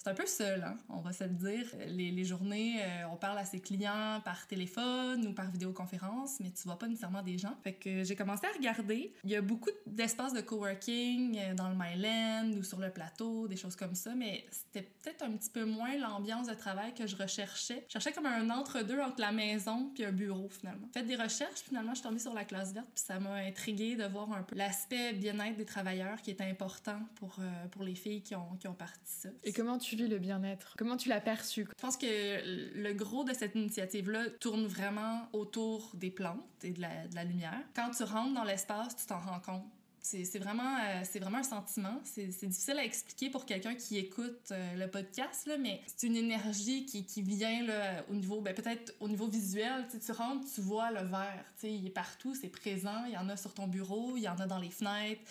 c'est 0.08 0.12
un 0.12 0.16
peu 0.16 0.26
seul, 0.26 0.64
hein, 0.64 0.78
on 0.88 1.02
va 1.02 1.12
se 1.12 1.26
le 1.26 1.32
dire. 1.32 1.66
Les, 1.88 2.24
journées, 2.24 2.82
euh, 2.82 3.10
on 3.12 3.18
parle 3.18 3.38
à 3.40 3.44
ses 3.44 3.60
clients 3.60 4.22
par 4.24 4.48
téléphone 4.48 5.28
ou 5.28 5.34
par 5.34 5.52
vidéoconférence, 5.52 6.40
mais 6.40 6.52
tu 6.52 6.64
vois 6.64 6.80
pas 6.80 6.88
nécessairement 6.88 7.24
des 7.24 7.38
gens. 7.38 7.54
Fait 7.62 7.74
que 7.74 8.06
j'ai 8.06 8.16
commencé 8.16 8.46
à 8.46 8.52
regarder. 8.56 9.12
Il 9.26 9.32
y 9.32 9.36
a 9.36 9.42
beaucoup 9.42 9.70
d'espaces 9.86 10.34
de 10.34 10.40
coworking 10.40 11.38
euh, 11.38 11.54
dans 11.56 11.68
le 11.68 11.76
Myland 11.76 12.58
ou 12.58 12.64
sur 12.64 12.80
le 12.80 12.90
plateau, 12.90 13.50
des 13.50 13.58
choses 13.58 13.76
comme 13.76 13.96
ça, 13.96 14.16
mais 14.16 14.46
c'était 14.50 14.84
peut-être 14.84 15.24
un 15.24 15.32
petit 15.32 15.50
peu 15.50 15.66
moins 15.66 15.98
l'ambiance 15.98 16.48
de 16.48 16.54
travail 16.54 16.94
que 16.94 17.06
je 17.06 17.18
recherchais. 17.18 17.84
Je 17.88 17.94
cherchais 17.94 18.14
comme 18.14 18.28
un 18.28 18.50
entre-deux 18.50 19.02
entre 19.02 19.20
la 19.20 19.34
maison 19.34 19.92
puis 19.94 20.06
un 20.06 20.14
bureau, 20.14 20.48
finalement. 20.50 20.88
Fait 20.94 21.04
des 21.04 21.18
recherches, 21.18 21.60
finalement, 21.66 21.92
je 21.92 22.00
suis 22.00 22.08
tombée 22.08 22.20
sur 22.20 22.34
la 22.34 22.46
classe 22.46 22.72
verte, 22.72 22.88
puis 22.96 23.04
ça 23.04 23.20
m'a 23.20 23.34
intriguée 23.36 23.98
de 23.98 24.06
voir 24.06 24.32
un 24.32 24.44
peu 24.44 24.56
l'aspect 24.56 25.12
bien-être 25.12 25.58
des 25.58 25.66
travailleurs 25.66 26.22
qui 26.22 26.32
est 26.32 26.42
important 26.42 27.00
pour, 27.16 27.36
euh, 27.40 27.67
pour 27.68 27.84
les 27.84 27.96
filles 27.96 28.22
qui 28.22 28.36
ont, 28.36 28.56
qui 28.60 28.68
ont 28.68 28.74
parti 28.74 29.00
ça. 29.06 29.30
Et 29.44 29.54
comment 29.54 29.78
tu 29.78 29.96
vis 29.96 30.08
le 30.08 30.20
bien-être? 30.20 30.76
Comment 30.78 30.98
tu 30.98 31.10
l'as 31.10 31.22
perçu? 31.22 31.68
Je 31.70 31.82
pense 31.82 31.98
que 31.98 32.06
le 32.06 32.94
gros 32.94 33.24
de 33.24 33.34
cette 33.34 33.56
initiative-là 33.56 34.30
tourne 34.40 34.66
vraiment 34.66 35.28
autour 35.34 35.92
des 35.94 36.12
plantes 36.12 36.44
et 36.64 36.72
de 36.72 36.82
la, 36.82 37.08
de 37.08 37.16
la 37.16 37.24
lumière. 37.24 37.62
Quand 37.76 37.92
tu 37.92 38.04
rentres 38.04 38.34
dans 38.34 38.44
l'espace, 38.44 38.96
tu 38.96 39.06
t'en 39.06 39.20
rends 39.20 39.40
compte. 39.40 39.66
C'est 40.00 40.40
vraiment, 40.40 40.78
euh, 40.78 41.02
c'est 41.04 41.20
vraiment 41.20 41.40
un 41.40 41.44
sentiment. 41.44 42.00
C'est 42.06 42.28
difficile 42.28 42.78
à 42.78 42.86
expliquer 42.86 43.30
pour 43.30 43.46
quelqu'un 43.46 43.76
qui 43.76 43.98
écoute 43.98 44.52
euh, 44.52 44.76
le 44.76 44.90
podcast, 44.90 45.46
là, 45.48 45.58
mais 45.58 45.82
c'est 45.86 46.08
une 46.08 46.16
énergie 46.16 46.86
qui, 46.86 47.06
qui 47.06 47.22
vient 47.22 47.66
là, 47.66 48.06
au 48.10 48.14
niveau, 48.14 48.40
ben, 48.40 48.56
peut-être 48.56 48.94
au 49.02 49.10
niveau 49.10 49.28
visuel. 49.28 49.86
Tu 49.90 50.12
rentres, 50.14 50.46
tu 50.56 50.62
vois 50.62 50.92
le 50.92 51.02
verre. 51.02 51.44
Il 51.62 51.86
est 51.86 51.90
partout, 51.90 52.34
c'est 52.36 52.48
présent. 52.48 53.04
Il 53.08 53.16
y 53.16 53.18
en 53.18 53.28
a 53.28 53.36
sur 53.36 53.54
ton 53.54 53.68
bureau, 53.68 54.16
il 54.16 54.24
y 54.24 54.30
en 54.30 54.38
a 54.38 54.46
dans 54.46 54.60
les 54.60 54.70
fenêtres 54.70 55.24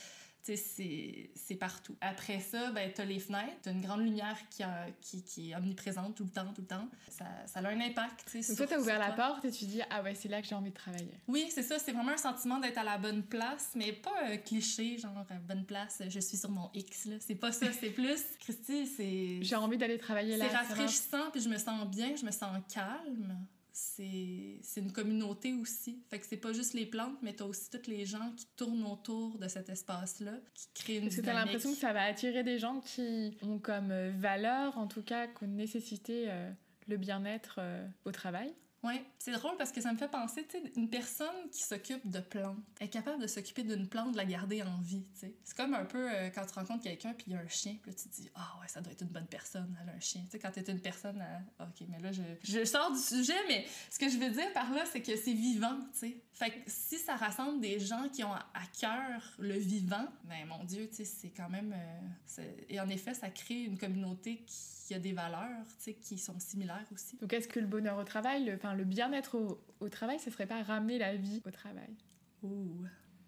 c'est 0.54 1.54
partout. 1.58 1.96
Après 2.00 2.40
ça, 2.40 2.70
ben, 2.70 2.92
tu 2.92 3.00
as 3.00 3.04
les 3.04 3.18
fenêtres, 3.18 3.56
tu 3.62 3.70
une 3.70 3.80
grande 3.80 4.02
lumière 4.02 4.36
qui, 4.50 4.62
a, 4.62 4.86
qui, 5.00 5.22
qui, 5.24 5.50
est 5.50 5.56
omniprésente 5.56 6.14
tout 6.14 6.24
le 6.24 6.30
temps, 6.30 6.52
tout 6.52 6.60
le 6.60 6.66
temps. 6.66 6.88
Ça, 7.08 7.24
ça 7.46 7.60
a 7.60 7.68
un 7.68 7.80
impact. 7.80 8.32
Donc 8.34 8.56
toi, 8.56 8.66
tu 8.66 8.74
as 8.74 8.80
ouvert 8.80 8.98
la 8.98 9.12
porte 9.12 9.44
et 9.44 9.50
tu 9.50 9.64
dis, 9.64 9.80
ah 9.90 10.02
ouais, 10.02 10.14
c'est 10.14 10.28
là 10.28 10.40
que 10.40 10.46
j'ai 10.46 10.54
envie 10.54 10.70
de 10.70 10.76
travailler. 10.76 11.18
Oui, 11.26 11.48
c'est 11.50 11.62
ça. 11.62 11.78
C'est 11.78 11.92
vraiment 11.92 12.12
un 12.12 12.16
sentiment 12.16 12.58
d'être 12.58 12.78
à 12.78 12.84
la 12.84 12.98
bonne 12.98 13.24
place, 13.24 13.72
mais 13.74 13.92
pas 13.92 14.14
un 14.24 14.36
cliché, 14.36 14.98
genre, 14.98 15.24
bonne 15.48 15.64
place, 15.64 16.02
je 16.08 16.20
suis 16.20 16.36
sur 16.36 16.50
mon 16.50 16.70
X. 16.74 17.08
C'est 17.20 17.34
pas 17.34 17.52
ça, 17.52 17.66
c'est 17.72 17.90
plus, 17.90 18.22
Christy, 18.40 18.86
c'est. 18.86 19.42
J'ai 19.42 19.56
envie 19.56 19.78
d'aller 19.78 19.98
travailler 19.98 20.36
là. 20.36 20.46
C'est 20.48 20.56
rafraîchissant, 20.56 21.30
puis 21.32 21.40
je 21.40 21.48
me 21.48 21.58
sens 21.58 21.86
bien, 21.88 22.14
je 22.16 22.24
me 22.24 22.30
sens 22.30 22.56
calme 22.72 23.36
c'est 23.78 24.80
une 24.80 24.90
communauté 24.90 25.52
aussi. 25.52 26.02
Fait 26.08 26.18
que 26.18 26.26
c'est 26.26 26.38
pas 26.38 26.54
juste 26.54 26.72
les 26.72 26.86
plantes, 26.86 27.18
mais 27.20 27.34
t'as 27.34 27.44
aussi 27.44 27.68
tous 27.70 27.90
les 27.90 28.06
gens 28.06 28.32
qui 28.34 28.46
tournent 28.56 28.86
autour 28.86 29.38
de 29.38 29.48
cet 29.48 29.68
espace-là, 29.68 30.32
qui 30.54 30.68
créent 30.74 30.98
une 30.98 31.08
Est-ce 31.08 31.18
que 31.18 31.26
t'as 31.26 31.34
l'impression 31.34 31.72
que 31.72 31.78
ça 31.78 31.92
va 31.92 32.04
attirer 32.04 32.42
des 32.42 32.58
gens 32.58 32.80
qui 32.80 33.36
ont 33.42 33.58
comme 33.58 33.90
euh, 33.90 34.12
valeur, 34.16 34.78
en 34.78 34.86
tout 34.86 35.02
cas, 35.02 35.26
comme 35.26 35.50
nécessité, 35.50 36.24
euh, 36.28 36.50
le 36.88 36.96
bien-être 36.96 37.56
euh, 37.58 37.86
au 38.06 38.12
travail? 38.12 38.54
Oui, 38.86 39.00
c'est 39.18 39.32
drôle 39.32 39.56
parce 39.56 39.72
que 39.72 39.80
ça 39.80 39.92
me 39.92 39.98
fait 39.98 40.08
penser, 40.08 40.46
tu 40.46 40.58
sais, 40.58 40.72
une 40.76 40.88
personne 40.88 41.50
qui 41.50 41.62
s'occupe 41.62 42.08
de 42.08 42.20
plantes 42.20 42.56
est 42.80 42.88
capable 42.88 43.20
de 43.20 43.26
s'occuper 43.26 43.64
d'une 43.64 43.88
plante, 43.88 44.12
de 44.12 44.16
la 44.16 44.24
garder 44.24 44.62
en 44.62 44.78
vie, 44.78 45.04
tu 45.14 45.20
sais. 45.20 45.34
C'est 45.42 45.56
comme 45.56 45.74
un 45.74 45.84
peu 45.84 46.08
euh, 46.08 46.30
quand 46.30 46.46
tu 46.46 46.54
rencontres 46.54 46.84
quelqu'un 46.84 47.12
puis 47.12 47.24
il 47.26 47.32
y 47.32 47.36
a 47.36 47.40
un 47.40 47.48
chien, 47.48 47.76
puis 47.82 47.92
tu 47.94 48.08
te 48.08 48.14
dis, 48.14 48.30
ah 48.36 48.58
ouais, 48.60 48.68
ça 48.68 48.80
doit 48.80 48.92
être 48.92 49.02
une 49.02 49.08
bonne 49.08 49.26
personne, 49.26 49.76
elle 49.82 49.88
a 49.88 49.92
un 49.92 50.00
chien. 50.00 50.22
Tu 50.26 50.30
sais, 50.30 50.38
quand 50.38 50.52
t'es 50.52 50.70
une 50.70 50.80
personne, 50.80 51.20
à... 51.20 51.64
ok, 51.64 51.86
mais 51.88 51.98
là 51.98 52.12
je, 52.12 52.22
je 52.44 52.64
sors 52.64 52.92
du 52.92 53.00
sujet, 53.00 53.34
mais 53.48 53.66
ce 53.90 53.98
que 53.98 54.08
je 54.08 54.18
veux 54.18 54.30
dire 54.30 54.52
par 54.52 54.70
là, 54.72 54.84
c'est 54.92 55.02
que 55.02 55.16
c'est 55.16 55.34
vivant, 55.34 55.76
tu 55.92 55.98
sais. 55.98 56.22
Fait 56.32 56.50
que 56.50 56.58
si 56.66 56.98
ça 56.98 57.16
rassemble 57.16 57.60
des 57.60 57.80
gens 57.80 58.08
qui 58.10 58.22
ont 58.22 58.34
à 58.34 58.66
cœur 58.78 59.22
le 59.38 59.58
vivant, 59.58 60.06
ben 60.24 60.46
mon 60.46 60.62
Dieu, 60.62 60.88
tu 60.88 60.96
sais, 60.96 61.04
c'est 61.04 61.30
quand 61.30 61.48
même. 61.48 61.74
Euh, 61.74 62.52
et 62.68 62.78
en 62.78 62.88
effet, 62.88 63.14
ça 63.14 63.30
crée 63.30 63.64
une 63.64 63.78
communauté 63.78 64.44
qui 64.46 64.75
il 64.88 64.92
y 64.92 64.96
a 64.96 65.00
des 65.00 65.12
valeurs 65.12 65.66
qui 66.02 66.18
sont 66.18 66.38
similaires 66.38 66.86
aussi. 66.92 67.16
Donc 67.16 67.32
est-ce 67.32 67.48
que 67.48 67.60
le 67.60 67.66
bonheur 67.66 67.98
au 67.98 68.04
travail, 68.04 68.44
le, 68.44 68.84
bien-être 68.84 69.36
au, 69.36 69.60
au, 69.80 69.88
travail, 69.88 70.18
ce 70.18 70.30
serait 70.30 70.46
pas 70.46 70.62
ramener 70.62 70.98
la 70.98 71.16
vie 71.16 71.42
au 71.44 71.50
travail? 71.50 71.94
Ouh, 72.42 72.84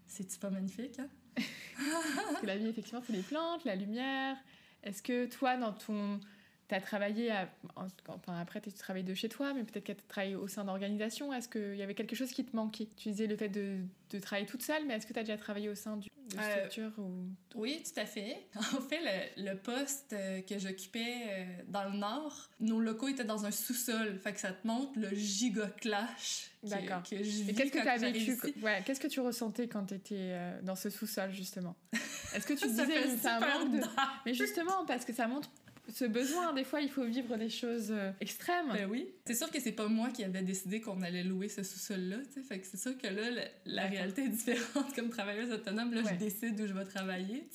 c'est-tu 0.07 0.39
pas 0.39 0.49
magnifique 0.49 0.99
hein? 0.99 1.09
Parce 1.35 2.41
que 2.41 2.45
la 2.45 2.57
vie, 2.57 2.67
effectivement, 2.67 3.01
c'est 3.05 3.13
les 3.13 3.21
plantes, 3.21 3.63
la 3.65 3.75
lumière. 3.75 4.35
Est-ce 4.83 5.01
que 5.01 5.25
toi, 5.25 5.57
dans 5.57 5.73
ton... 5.73 6.19
Tu 6.67 6.75
as 6.75 6.81
travaillé, 6.81 7.31
à... 7.31 7.49
enfin, 7.75 8.39
après 8.39 8.61
tu 8.61 8.71
travailles 8.71 9.03
de 9.03 9.15
chez 9.15 9.27
toi, 9.27 9.53
mais 9.53 9.63
peut-être 9.63 9.85
que 9.85 9.93
tu 9.93 9.99
as 9.99 10.07
travaillé 10.07 10.35
au 10.35 10.47
sein 10.47 10.65
d'organisations. 10.65 11.33
Est-ce 11.33 11.49
qu'il 11.49 11.75
y 11.75 11.81
avait 11.81 11.95
quelque 11.95 12.15
chose 12.15 12.31
qui 12.31 12.45
te 12.45 12.55
manquait? 12.55 12.87
Tu 12.95 13.09
disais 13.09 13.25
le 13.25 13.35
fait 13.35 13.49
de, 13.49 13.79
de 14.11 14.19
travailler 14.19 14.45
toute 14.45 14.61
seule, 14.61 14.85
mais 14.85 14.95
est-ce 14.95 15.07
que 15.07 15.13
tu 15.13 15.19
as 15.19 15.23
déjà 15.23 15.37
travaillé 15.37 15.69
au 15.69 15.75
sein 15.75 15.97
du, 15.97 16.09
de 16.29 16.81
euh, 16.81 16.89
ou... 16.97 17.29
Oui, 17.55 17.83
tout 17.83 17.99
à 17.99 18.05
fait. 18.05 18.47
En 18.55 18.81
fait, 18.81 18.99
le, 19.37 19.55
poste 19.55 20.13
euh, 20.13 20.41
que 20.41 20.57
j'occupais 20.59 21.15
euh, 21.27 21.45
dans 21.67 21.83
le 21.85 21.97
Nord, 21.97 22.49
nos 22.59 22.79
locaux 22.79 23.07
étaient 23.07 23.23
dans 23.23 23.45
un 23.45 23.51
sous-sol. 23.51 24.19
Fait 24.19 24.33
que 24.33 24.39
ça 24.39 24.51
te 24.51 24.65
montre 24.65 24.91
le 24.97 25.09
giga 25.15 25.67
clash 25.81 26.51
D'accord. 26.63 27.03
Que, 27.03 27.23
je 27.23 27.51
qu'est-ce 27.51 27.71
que 27.71 27.81
tu 27.81 27.87
as 27.87 27.97
vécu 27.97 28.37
ouais, 28.61 28.83
Qu'est-ce 28.85 28.99
que 28.99 29.07
tu 29.07 29.21
ressentais 29.21 29.67
quand 29.67 29.85
tu 29.85 29.95
étais 29.95 30.35
dans 30.63 30.75
ce 30.75 30.89
sous-sol, 30.89 31.31
justement? 31.31 31.75
Est-ce 32.35 32.45
que 32.45 32.53
tu 32.53 32.67
disais 32.67 33.17
ça 33.17 33.37
un 33.37 33.39
manque 33.39 33.71
de... 33.71 33.81
Mais 34.25 34.33
justement, 34.33 34.85
parce 34.85 35.05
que 35.05 35.13
ça 35.13 35.27
montre 35.27 35.49
ce 35.93 36.05
besoin. 36.05 36.53
Des 36.53 36.63
fois, 36.63 36.81
il 36.81 36.89
faut 36.89 37.05
vivre 37.05 37.35
des 37.37 37.49
choses 37.49 37.93
extrêmes. 38.19 38.71
Ben 38.73 38.89
oui. 38.89 39.09
C'est 39.25 39.35
sûr 39.35 39.49
que 39.49 39.59
c'est 39.59 39.71
pas 39.71 39.87
moi 39.87 40.09
qui 40.09 40.23
avais 40.23 40.41
décidé 40.41 40.81
qu'on 40.81 41.01
allait 41.01 41.23
louer 41.23 41.49
ce 41.49 41.63
sous-sol-là. 41.63 42.17
Fait 42.47 42.59
que 42.59 42.67
c'est 42.67 42.79
sûr 42.79 42.97
que 42.97 43.07
là, 43.07 43.43
la, 43.65 43.87
réalité 43.87 44.23
est 44.23 44.29
différente. 44.29 44.93
Comme 44.95 45.09
travailleuse 45.09 45.51
autonome, 45.51 45.93
là, 45.93 46.01
je 46.09 46.15
décide 46.15 46.59
où 46.59 46.67
je 46.67 46.73
vais 46.73 46.85
travailler. 46.85 47.47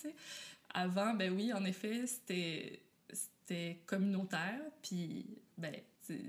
Avant, 0.73 1.15
ben 1.15 1.33
oui, 1.33 1.53
en 1.53 1.65
effet, 1.65 2.07
c'était 2.07 2.81
c'était 3.13 3.81
communautaire. 3.87 4.61
Puis, 4.83 5.27
ben, 5.59 5.75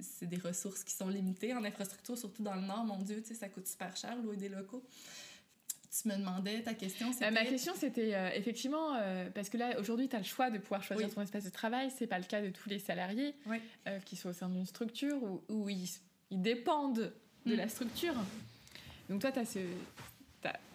c'est 0.01 0.27
des 0.27 0.37
ressources 0.37 0.83
qui 0.83 0.93
sont 0.93 1.09
limitées 1.09 1.53
en 1.53 1.63
infrastructure, 1.63 2.17
surtout 2.17 2.43
dans 2.43 2.55
le 2.55 2.61
Nord. 2.61 2.85
Mon 2.85 2.97
Dieu, 2.97 3.23
ça 3.33 3.49
coûte 3.49 3.67
super 3.67 3.95
cher 3.95 4.15
louer 4.17 4.37
des 4.37 4.49
locaux 4.49 4.83
tu 6.01 6.07
me 6.07 6.17
demandais 6.17 6.61
ta 6.61 6.73
question. 6.73 7.11
Euh, 7.21 7.31
ma 7.31 7.45
question, 7.45 7.73
c'était 7.75 8.13
euh, 8.13 8.29
effectivement, 8.33 8.95
euh, 8.95 9.29
parce 9.33 9.49
que 9.49 9.57
là, 9.57 9.79
aujourd'hui, 9.79 10.09
tu 10.09 10.15
as 10.15 10.19
le 10.19 10.25
choix 10.25 10.49
de 10.49 10.57
pouvoir 10.57 10.83
choisir 10.83 11.13
ton 11.13 11.21
espace 11.21 11.43
de 11.43 11.49
travail. 11.49 11.91
C'est 11.95 12.07
pas 12.07 12.19
le 12.19 12.25
cas 12.25 12.41
de 12.41 12.49
tous 12.49 12.69
les 12.69 12.79
salariés 12.79 13.35
qui 14.05 14.15
sont 14.15 14.29
au 14.29 14.33
sein 14.33 14.49
d'une 14.49 14.65
structure 14.65 15.17
où, 15.49 15.69
ils, 15.69 15.89
dépendent 16.31 17.13
de 17.45 17.53
mm. 17.53 17.57
la 17.57 17.69
structure. 17.69 18.13
Donc, 19.09 19.21
toi, 19.21 19.31
tu 19.31 19.39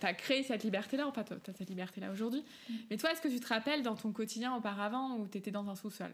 as, 0.03 0.15
créé 0.15 0.43
cette 0.43 0.65
liberté-là, 0.65 1.07
enfin, 1.07 1.25
tu 1.25 1.33
as 1.33 1.55
cette 1.55 1.69
liberté-là 1.69 2.11
aujourd'hui. 2.11 2.43
Mm. 2.69 2.75
Mais 2.91 2.97
toi, 2.97 3.13
est-ce 3.13 3.21
que 3.21 3.29
tu 3.29 3.41
te 3.41 3.49
rappelles 3.49 3.83
dans 3.83 3.97
ton 3.97 4.13
quotidien 4.13 4.55
auparavant 4.55 5.17
où 5.17 5.29
tu 5.29 5.39
étais 5.39 5.51
dans 5.51 5.69
un 5.69 5.75
sous-sol? 5.75 6.11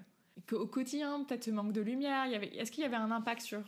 Au 0.53 0.67
quotidien, 0.67 1.25
peut-être 1.25 1.45
ce 1.45 1.51
manque 1.51 1.73
de 1.73 1.81
lumière, 1.81 2.27
est-ce 2.27 2.71
qu'il 2.71 2.83
y 2.83 2.87
avait 2.87 2.97
un 2.97 3.11
impact 3.11 3.43
sur 3.43 3.63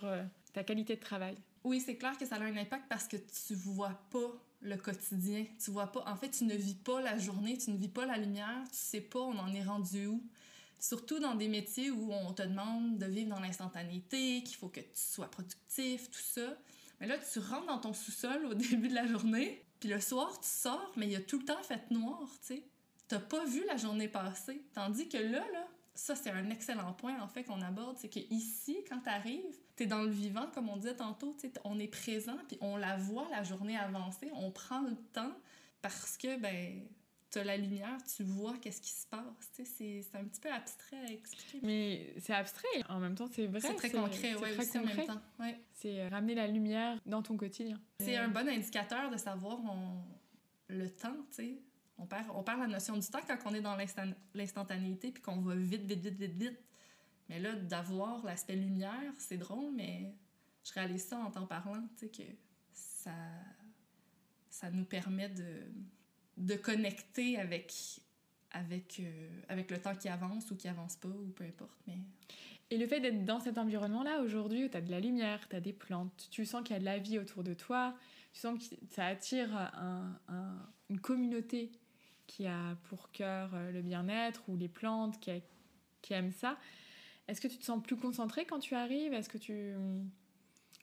ta 0.52 0.64
qualité 0.64 0.96
de 0.96 1.00
travail? 1.00 1.36
Oui, 1.64 1.80
c'est 1.80 1.96
clair 1.96 2.16
que 2.16 2.26
ça 2.26 2.36
a 2.36 2.40
un 2.40 2.56
impact 2.56 2.84
parce 2.88 3.08
que 3.08 3.16
tu 3.16 3.54
vois 3.54 3.98
pas 4.10 4.32
le 4.60 4.76
quotidien. 4.76 5.46
Tu 5.62 5.70
vois 5.70 5.92
pas, 5.92 6.04
en 6.06 6.16
fait, 6.16 6.30
tu 6.30 6.44
ne 6.44 6.54
vis 6.54 6.74
pas 6.74 7.00
la 7.00 7.18
journée, 7.18 7.56
tu 7.58 7.70
ne 7.70 7.76
vis 7.76 7.88
pas 7.88 8.06
la 8.06 8.16
lumière, 8.16 8.62
tu 8.70 8.78
sais 8.78 9.00
pas 9.00 9.20
on 9.20 9.38
en 9.38 9.52
est 9.54 9.62
rendu 9.62 10.06
où. 10.06 10.22
Surtout 10.80 11.18
dans 11.18 11.34
des 11.34 11.48
métiers 11.48 11.90
où 11.90 12.12
on 12.12 12.32
te 12.32 12.42
demande 12.42 12.98
de 12.98 13.06
vivre 13.06 13.30
dans 13.30 13.40
l'instantanéité, 13.40 14.42
qu'il 14.44 14.56
faut 14.56 14.68
que 14.68 14.80
tu 14.80 14.88
sois 14.94 15.28
productif, 15.28 16.10
tout 16.10 16.20
ça. 16.20 16.56
Mais 17.00 17.06
là, 17.06 17.16
tu 17.18 17.38
rentres 17.40 17.66
dans 17.66 17.78
ton 17.78 17.92
sous-sol 17.92 18.46
au 18.46 18.54
début 18.54 18.88
de 18.88 18.94
la 18.94 19.06
journée, 19.06 19.64
puis 19.80 19.88
le 19.88 20.00
soir, 20.00 20.38
tu 20.40 20.48
sors, 20.48 20.92
mais 20.96 21.06
il 21.06 21.12
y 21.12 21.16
a 21.16 21.20
tout 21.20 21.38
le 21.38 21.44
temps 21.44 21.62
fait 21.62 21.90
noir, 21.90 22.28
tu 22.40 22.54
sais. 22.54 22.64
T'as 23.08 23.20
pas 23.20 23.44
vu 23.46 23.64
la 23.66 23.76
journée 23.76 24.06
passer. 24.06 24.62
Tandis 24.74 25.08
que 25.08 25.16
là, 25.16 25.44
là, 25.52 25.68
ça, 25.98 26.14
c'est 26.14 26.30
un 26.30 26.48
excellent 26.50 26.92
point, 26.92 27.20
en 27.20 27.26
fait, 27.26 27.42
qu'on 27.42 27.60
aborde, 27.60 27.98
c'est 27.98 28.08
qu'ici, 28.08 28.84
quand 28.88 29.00
tu 29.00 29.08
arrives, 29.08 29.58
tu 29.76 29.82
es 29.82 29.86
dans 29.86 30.02
le 30.02 30.10
vivant, 30.10 30.46
comme 30.54 30.68
on 30.68 30.76
disait 30.76 30.94
tantôt, 30.94 31.36
on 31.64 31.78
est 31.80 31.88
présent, 31.88 32.36
puis 32.46 32.56
on 32.60 32.76
la 32.76 32.96
voit, 32.96 33.26
la 33.32 33.42
journée 33.42 33.76
avancer, 33.76 34.30
on 34.34 34.52
prend 34.52 34.80
le 34.82 34.94
temps 35.12 35.32
parce 35.82 36.16
que, 36.16 36.38
ben, 36.38 36.86
tu 37.32 37.40
as 37.40 37.44
la 37.44 37.56
lumière, 37.56 37.98
tu 38.16 38.22
vois 38.22 38.56
qu'est-ce 38.58 38.80
qui 38.80 38.92
se 38.92 39.06
passe. 39.08 39.50
C'est 39.64 40.04
un 40.14 40.24
petit 40.24 40.40
peu 40.40 40.52
abstrait 40.52 40.98
à 40.98 41.10
expliquer. 41.10 41.58
Mais 41.66 42.14
c'est 42.20 42.32
abstrait, 42.32 42.68
en 42.88 43.00
même 43.00 43.16
temps, 43.16 43.28
c'est 43.32 43.46
vrai. 43.46 43.60
C'est 43.60 43.74
très 43.74 43.90
concret, 43.90 44.36
oui, 44.36 44.50
aussi 44.56 44.78
en 44.78 44.84
même 44.84 45.04
temps. 45.04 45.20
Ouais. 45.40 45.60
C'est 45.74 46.00
euh, 46.00 46.08
ramener 46.08 46.36
la 46.36 46.46
lumière 46.46 46.96
dans 47.06 47.22
ton 47.22 47.36
quotidien. 47.36 47.78
C'est 48.00 48.16
un 48.16 48.28
bon 48.28 48.48
indicateur 48.48 49.10
de 49.10 49.16
savoir 49.16 49.58
le 50.68 50.88
temps, 50.90 51.16
tu 51.30 51.42
sais 51.42 51.58
on 51.98 52.06
perd, 52.06 52.26
on 52.34 52.42
perd 52.42 52.60
la 52.60 52.66
notion 52.66 52.96
du 52.96 53.06
temps 53.06 53.20
quand 53.26 53.38
on 53.46 53.54
est 53.54 53.60
dans 53.60 53.76
l'instantanéité 54.34 55.10
puis 55.10 55.22
qu'on 55.22 55.40
va 55.40 55.54
vite, 55.54 55.84
vite, 55.84 56.00
vite, 56.00 56.18
vite, 56.18 56.36
vite. 56.36 56.58
Mais 57.28 57.40
là, 57.40 57.54
d'avoir 57.54 58.24
l'aspect 58.24 58.56
lumière, 58.56 59.12
c'est 59.18 59.36
drôle, 59.36 59.72
mais 59.74 60.14
je 60.64 60.72
réalise 60.72 61.04
ça 61.04 61.18
en 61.18 61.30
t'en 61.30 61.46
parlant, 61.46 61.82
tu 61.98 62.06
sais, 62.06 62.08
que 62.08 62.22
ça, 62.72 63.14
ça 64.48 64.70
nous 64.70 64.84
permet 64.84 65.28
de, 65.28 65.62
de 66.36 66.54
connecter 66.54 67.38
avec, 67.38 68.00
avec, 68.52 69.00
euh, 69.00 69.40
avec 69.48 69.70
le 69.70 69.80
temps 69.80 69.94
qui 69.94 70.08
avance 70.08 70.50
ou 70.50 70.56
qui 70.56 70.68
avance 70.68 70.96
pas, 70.96 71.08
ou 71.08 71.32
peu 71.34 71.44
importe. 71.44 71.78
Mais... 71.86 71.98
Et 72.70 72.78
le 72.78 72.86
fait 72.86 73.00
d'être 73.00 73.24
dans 73.24 73.40
cet 73.40 73.58
environnement-là, 73.58 74.20
aujourd'hui, 74.20 74.64
où 74.64 74.68
tu 74.68 74.76
as 74.76 74.82
de 74.82 74.90
la 74.90 75.00
lumière, 75.00 75.48
tu 75.48 75.56
as 75.56 75.60
des 75.60 75.72
plantes, 75.72 76.28
tu 76.30 76.46
sens 76.46 76.62
qu'il 76.62 76.74
y 76.74 76.76
a 76.76 76.80
de 76.80 76.84
la 76.84 76.98
vie 76.98 77.18
autour 77.18 77.42
de 77.42 77.54
toi, 77.54 77.94
tu 78.32 78.40
sens 78.40 78.58
que 78.58 78.74
ça 78.90 79.06
attire 79.06 79.54
un, 79.54 80.18
une 80.90 81.00
communauté 81.00 81.72
qui 82.28 82.46
a 82.46 82.76
pour 82.84 83.10
cœur 83.10 83.50
euh, 83.54 83.72
le 83.72 83.82
bien-être 83.82 84.42
ou 84.48 84.56
les 84.56 84.68
plantes, 84.68 85.18
qui, 85.18 85.32
qui 86.00 86.12
aime 86.12 86.30
ça. 86.30 86.56
Est-ce 87.26 87.40
que 87.40 87.48
tu 87.48 87.58
te 87.58 87.64
sens 87.64 87.82
plus 87.82 87.96
concentré 87.96 88.44
quand 88.44 88.60
tu 88.60 88.76
arrives? 88.76 89.12
Est-ce 89.12 89.28
que 89.28 89.38
tu, 89.38 89.74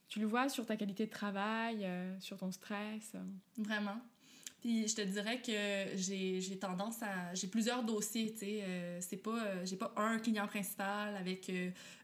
tu 0.09 0.19
le 0.19 0.25
vois 0.25 0.49
sur 0.49 0.65
ta 0.65 0.75
qualité 0.75 1.05
de 1.05 1.11
travail, 1.11 1.85
euh, 1.85 2.19
sur 2.19 2.37
ton 2.37 2.51
stress? 2.51 3.15
Vraiment. 3.57 3.97
Puis 4.59 4.87
je 4.87 4.95
te 4.95 5.01
dirais 5.01 5.41
que 5.41 5.95
j'ai 5.95 6.57
tendance 6.59 7.01
à... 7.03 7.33
J'ai 7.35 7.47
plusieurs 7.47 7.83
dossiers, 7.83 8.31
tu 8.33 8.39
sais. 8.39 8.59
Euh, 8.63 8.99
c'est 8.99 9.17
pas... 9.17 9.63
j'ai 9.63 9.75
pas 9.75 9.93
un 9.95 10.17
client 10.19 10.47
principal 10.47 11.15
avec 11.15 11.51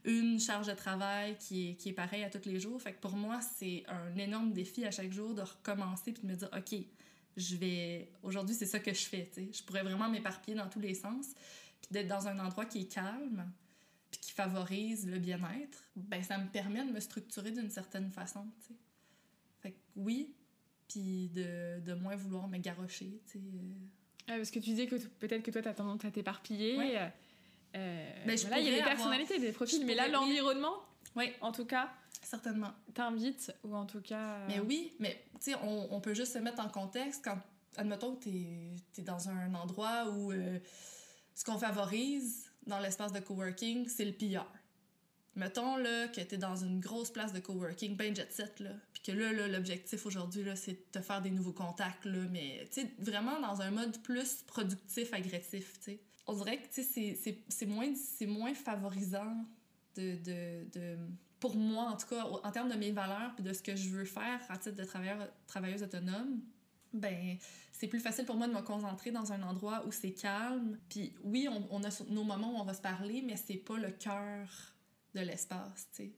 une 0.06 0.40
charge 0.40 0.68
de 0.68 0.74
travail 0.74 1.38
qui 1.40 1.70
est, 1.70 1.76
qui 1.76 1.90
est 1.90 1.94
pareil 1.94 2.24
à 2.24 2.30
tous 2.30 2.48
les 2.48 2.60
jours. 2.60 2.80
Fait 2.82 2.94
que 2.94 3.00
pour 3.00 3.16
moi, 3.16 3.42
c'est 3.42 3.84
un 3.88 4.16
énorme 4.18 4.54
défi 4.54 4.86
à 4.86 4.92
chaque 4.92 5.12
jour 5.12 5.34
de 5.34 5.42
recommencer 5.42 6.12
puis 6.12 6.24
de 6.24 6.28
me 6.28 6.36
dire, 6.36 6.50
OK, 6.56 6.80
je 7.38 7.56
vais. 7.56 8.12
Aujourd'hui, 8.24 8.56
c'est 8.56 8.66
ça 8.66 8.80
que 8.80 8.94
je 8.94 9.06
fais. 9.06 9.30
sais. 9.34 9.50
Je 9.52 9.64
pourrais 9.64 9.84
vraiment 9.84 10.10
m'éparpiller 10.10 10.56
dans 10.58 10.70
tous 10.70 10.80
les 10.80 10.94
sens. 10.94 11.28
Puis 11.82 11.90
d'être 11.92 12.08
dans 12.08 12.28
un 12.28 12.38
endroit 12.40 12.66
qui 12.66 12.82
est 12.82 12.94
calme. 12.94 13.52
puis 14.12 14.20
qui 14.20 14.32
favorise 14.34 15.08
le 15.08 15.20
bien-être, 15.20 15.84
ben 15.96 16.22
ça 16.22 16.38
me 16.38 16.48
permet 16.50 16.84
de 16.86 16.92
me 16.92 17.00
structurer 17.00 17.52
d'une 17.52 17.70
certaine 17.70 18.12
façon. 18.12 18.46
Fait 19.62 19.72
que 19.72 19.78
oui, 19.96 20.36
puis 20.88 21.30
de, 21.30 21.80
de 21.80 21.94
moins 21.94 22.16
vouloir 22.16 22.48
me 22.48 22.58
garrocher, 22.58 23.22
tu 23.26 23.40
sais. 23.40 23.46
Ah, 24.28 24.36
parce 24.38 24.52
que 24.52 24.60
tu 24.60 24.70
disais 24.72 24.88
que 24.88 24.96
peut-être 24.96 25.44
que 25.44 25.52
toi, 25.52 25.62
t'as 25.62 25.74
tendance 25.74 26.04
à 26.06 26.12
t'éparpiller. 26.12 26.78
Ouais. 26.78 26.98
Euh, 26.98 27.08
euh, 27.76 28.26
Ben, 28.26 28.38
voilà, 28.38 28.60
il 28.60 28.66
y 28.70 28.74
a 28.74 28.78
des 28.78 28.84
personnalités, 28.84 29.40
des 29.40 29.52
profils, 29.52 29.82
je 29.82 29.86
mais 29.86 29.96
là, 29.96 30.08
l'environnement, 30.10 30.76
Oui, 31.16 31.32
en 31.42 31.52
tout 31.52 31.66
cas, 31.66 31.92
certainement. 32.22 32.72
t'invite, 32.94 33.54
ou 33.64 33.76
en 33.76 33.86
tout 33.86 34.02
cas... 34.02 34.36
euh, 34.40 34.46
Mais 34.48 34.60
oui, 34.60 34.94
mais 35.00 35.24
tu 35.36 35.52
sais, 35.52 35.56
on, 35.64 35.94
on 35.94 36.02
peut 36.02 36.14
juste 36.14 36.34
se 36.34 36.40
mettre 36.40 36.60
en 36.64 36.70
contexte 36.70 37.24
quand, 37.24 37.38
admettons 37.78 38.16
que 38.16 38.24
t'es 38.26 38.72
es 38.98 39.02
dans 39.02 39.30
un 39.30 39.54
endroit 39.54 40.10
où 40.12 40.32
euh, 40.32 40.60
ce 41.36 41.44
qu'on 41.44 41.58
favorise 41.58 42.50
dans 42.68 42.80
l'espace 42.80 43.12
de 43.12 43.20
coworking, 43.20 43.88
c'est 43.88 44.06
le 44.06 44.14
pilleur. 44.14 44.52
Mettons 45.36 45.78
là, 45.78 46.10
que 46.10 46.20
t'es 46.20 46.38
dans 46.38 46.58
une 46.58 46.82
grosse 46.82 47.10
place 47.10 47.32
de 47.32 47.40
coworking, 47.40 47.96
ben 47.96 48.14
jet 48.14 48.32
set, 48.34 48.60
là, 48.60 48.72
puis 48.92 49.02
que 49.02 49.12
là, 49.14 49.32
là, 49.32 49.48
l'objectif 49.48 50.06
aujourd'hui, 50.06 50.44
là, 50.44 50.58
c'est 50.58 50.74
de 50.74 50.86
te 50.92 51.00
faire 51.00 51.22
des 51.22 51.32
nouveaux 51.32 51.54
contacts, 51.54 52.04
là, 52.04 52.20
mais 52.30 52.68
tu 52.72 52.82
sais, 52.82 52.92
vraiment 53.00 53.40
dans 53.40 53.62
un 53.62 53.72
mode 53.72 53.98
plus 54.04 54.44
productif, 54.46 55.14
agressif, 55.14 55.78
tu 55.80 55.84
sais. 55.86 56.00
On 56.28 56.34
dirait 56.34 56.58
que 56.62 56.68
tu 56.74 56.84
sais, 56.84 57.18
c'est- 57.50 57.66
moins, 57.66 57.92
moins 58.28 58.54
favorisant 58.54 59.36
de, 59.96 60.16
de, 60.18 60.70
de, 60.74 60.98
pour 61.42 61.56
moi, 61.58 61.86
en 61.90 61.98
tout 61.98 62.08
cas, 62.08 62.24
en 62.24 62.52
termes 62.52 62.70
de 62.70 62.76
mes 62.76 62.92
valeurs 62.92 63.34
puis 63.36 63.44
de 63.44 63.52
ce 63.52 63.62
que 63.62 63.76
je 63.76 63.90
veux 63.90 64.06
faire 64.06 64.40
à 64.48 64.58
titre 64.58 64.78
de 64.78 64.86
travailleuse 65.48 65.84
autonome, 65.84 66.40
ben 66.94 67.38
c'est 67.72 67.88
plus 67.88 68.00
facile 68.00 68.26
pour 68.26 68.36
moi 68.36 68.48
de 68.48 68.54
me 68.54 68.62
concentrer 68.62 69.12
dans 69.12 69.34
un 69.34 69.42
endroit 69.44 69.84
où 69.86 69.92
c'est 69.92 70.14
calme. 70.14 70.78
Puis 70.90 71.14
oui, 71.24 71.48
on, 71.50 71.68
on 71.72 71.84
a 71.84 71.90
nos 72.10 72.24
moments 72.24 72.54
où 72.54 72.58
on 72.58 72.64
va 72.64 72.74
se 72.74 72.82
parler, 72.82 73.22
mais 73.26 73.36
c'est 73.38 73.56
pas 73.58 73.78
le 73.78 73.92
cœur 73.92 74.48
de 75.16 75.22
l'espace, 75.22 75.88
tu 75.92 76.04
sais. 76.04 76.12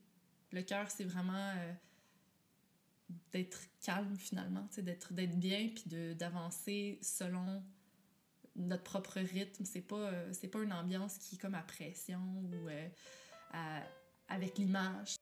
Le 0.52 0.62
cœur, 0.62 0.88
c'est 0.90 1.04
vraiment 1.04 1.32
euh, 1.56 1.72
d'être 3.32 3.60
calme, 3.82 4.16
finalement, 4.16 4.66
tu 4.68 4.76
sais, 4.76 4.82
d'être 4.82 5.12
d'être 5.12 5.36
bien 5.38 5.68
puis 5.74 5.84
de- 5.86 6.12
d'avancer 6.12 6.98
selon 7.02 7.62
notre 8.56 8.84
propre 8.84 9.18
rythme. 9.20 9.64
C'est 9.64 9.80
pas, 9.80 9.96
euh, 9.96 10.32
c'est 10.32 10.48
pas 10.48 10.62
une 10.62 10.72
ambiance 10.72 11.18
qui 11.18 11.34
est 11.36 11.38
comme 11.38 11.54
à 11.56 11.62
pression 11.62 12.20
ou 12.52 12.68
euh, 12.68 12.88
à- 13.52 13.82
avec 14.28 14.58
l'image. 14.58 15.16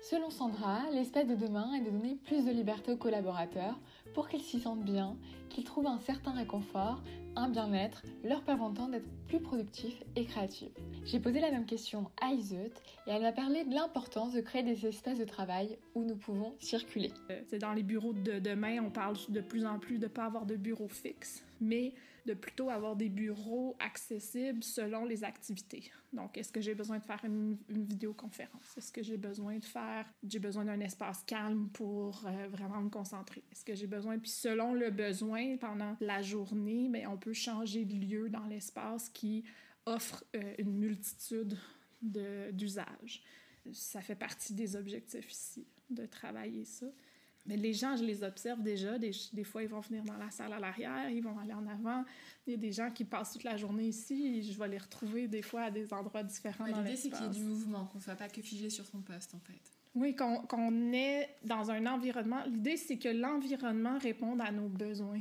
Selon 0.00 0.28
Sandra, 0.28 0.90
l'espace 0.90 1.26
de 1.26 1.34
demain 1.34 1.72
est 1.74 1.80
de 1.80 1.90
donner 1.90 2.16
plus 2.16 2.44
de 2.44 2.50
liberté 2.50 2.92
aux 2.92 2.96
collaborateurs 2.96 3.80
pour 4.12 4.28
qu'ils 4.28 4.42
s'y 4.42 4.60
sentent 4.60 4.84
bien, 4.84 5.16
qu'ils 5.48 5.64
trouvent 5.64 5.86
un 5.86 5.98
certain 5.98 6.32
réconfort, 6.32 7.02
un 7.36 7.48
bien-être, 7.48 8.02
leur 8.22 8.42
permettant 8.44 8.88
d'être 8.88 9.08
plus 9.26 9.40
productifs 9.40 10.02
et 10.14 10.24
créatifs. 10.24 10.72
J'ai 11.04 11.18
posé 11.18 11.40
la 11.40 11.50
même 11.50 11.66
question 11.66 12.10
à 12.20 12.32
Iseut 12.32 12.70
et 13.06 13.10
elle 13.10 13.22
m'a 13.22 13.32
parlé 13.32 13.64
de 13.64 13.74
l'importance 13.74 14.32
de 14.32 14.40
créer 14.40 14.62
des 14.62 14.86
espaces 14.86 15.18
de 15.18 15.24
travail 15.24 15.78
où 15.94 16.04
nous 16.04 16.16
pouvons 16.16 16.54
circuler. 16.60 17.12
Euh, 17.30 17.42
C'est 17.46 17.58
dans 17.58 17.72
les 17.72 17.82
bureaux 17.82 18.12
de 18.12 18.38
demain, 18.38 18.78
on 18.84 18.90
parle 18.90 19.16
de 19.28 19.40
plus 19.40 19.66
en 19.66 19.78
plus 19.78 19.98
de 19.98 20.06
pas 20.06 20.24
avoir 20.24 20.46
de 20.46 20.56
bureau 20.56 20.88
fixe, 20.88 21.44
mais 21.60 21.94
de 22.26 22.32
plutôt 22.32 22.70
avoir 22.70 22.96
des 22.96 23.10
bureaux 23.10 23.76
accessibles 23.80 24.62
selon 24.62 25.04
les 25.04 25.24
activités. 25.24 25.90
Donc, 26.12 26.38
est-ce 26.38 26.52
que 26.52 26.60
j'ai 26.60 26.74
besoin 26.74 26.98
de 26.98 27.04
faire 27.04 27.20
une, 27.24 27.58
une 27.68 27.84
vidéoconférence? 27.84 28.78
Est-ce 28.78 28.92
que 28.92 29.02
j'ai 29.02 29.18
besoin 29.18 29.58
de 29.58 29.64
faire, 29.64 30.06
j'ai 30.26 30.38
besoin 30.38 30.64
d'un 30.64 30.80
espace 30.80 31.22
calme 31.24 31.68
pour 31.68 32.22
euh, 32.26 32.48
vraiment 32.48 32.80
me 32.80 32.88
concentrer? 32.88 33.42
Est-ce 33.52 33.64
que 33.64 33.74
j'ai 33.74 33.86
besoin, 33.96 34.18
puis 34.18 34.30
selon 34.30 34.74
le 34.74 34.90
besoin 34.90 35.56
pendant 35.56 35.96
la 36.00 36.22
journée, 36.22 36.88
mais 36.88 37.06
on 37.06 37.16
peut 37.16 37.32
changer 37.32 37.84
de 37.84 37.94
lieu 37.94 38.28
dans 38.28 38.46
l'espace 38.46 39.08
qui 39.08 39.44
offre 39.86 40.24
euh, 40.36 40.54
une 40.58 40.72
multitude 40.78 41.56
de- 42.02 42.50
d'usages. 42.52 43.22
Ça 43.72 44.00
fait 44.00 44.14
partie 44.16 44.54
des 44.54 44.76
objectifs 44.76 45.30
ici, 45.30 45.66
de 45.90 46.06
travailler 46.06 46.64
ça. 46.64 46.86
Mais 47.46 47.58
les 47.58 47.74
gens, 47.74 47.94
je 47.96 48.04
les 48.04 48.22
observe 48.22 48.62
déjà. 48.62 48.98
Des, 48.98 49.10
des 49.34 49.44
fois, 49.44 49.62
ils 49.62 49.68
vont 49.68 49.80
venir 49.80 50.02
dans 50.04 50.16
la 50.16 50.30
salle 50.30 50.52
à 50.54 50.58
l'arrière, 50.58 51.10
ils 51.10 51.22
vont 51.22 51.38
aller 51.38 51.52
en 51.52 51.66
avant. 51.66 52.02
Il 52.46 52.52
y 52.52 52.54
a 52.54 52.58
des 52.58 52.72
gens 52.72 52.90
qui 52.90 53.04
passent 53.04 53.32
toute 53.32 53.44
la 53.44 53.56
journée 53.58 53.88
ici 53.88 54.38
et 54.38 54.42
je 54.42 54.58
vais 54.58 54.68
les 54.68 54.78
retrouver 54.78 55.28
des 55.28 55.42
fois 55.42 55.64
à 55.64 55.70
des 55.70 55.92
endroits 55.92 56.22
différents 56.22 56.66
dans 56.66 56.80
L'idée, 56.80 56.96
c'est 56.96 57.10
qu'il 57.10 57.22
y 57.22 57.26
ait 57.26 57.28
du 57.28 57.44
mouvement, 57.44 57.84
qu'on 57.86 58.00
soit 58.00 58.14
pas 58.16 58.28
que 58.30 58.40
figé 58.40 58.70
sur 58.70 58.86
son 58.86 59.02
poste, 59.02 59.34
en 59.34 59.40
fait. 59.40 59.60
Oui, 59.94 60.16
qu'on 60.16 60.38
qu'on 60.46 60.92
est 60.92 61.36
dans 61.44 61.70
un 61.70 61.86
environnement. 61.86 62.42
L'idée, 62.46 62.76
c'est 62.76 62.98
que 62.98 63.08
l'environnement 63.08 63.96
réponde 63.98 64.40
à 64.40 64.50
nos 64.50 64.68
besoins, 64.68 65.20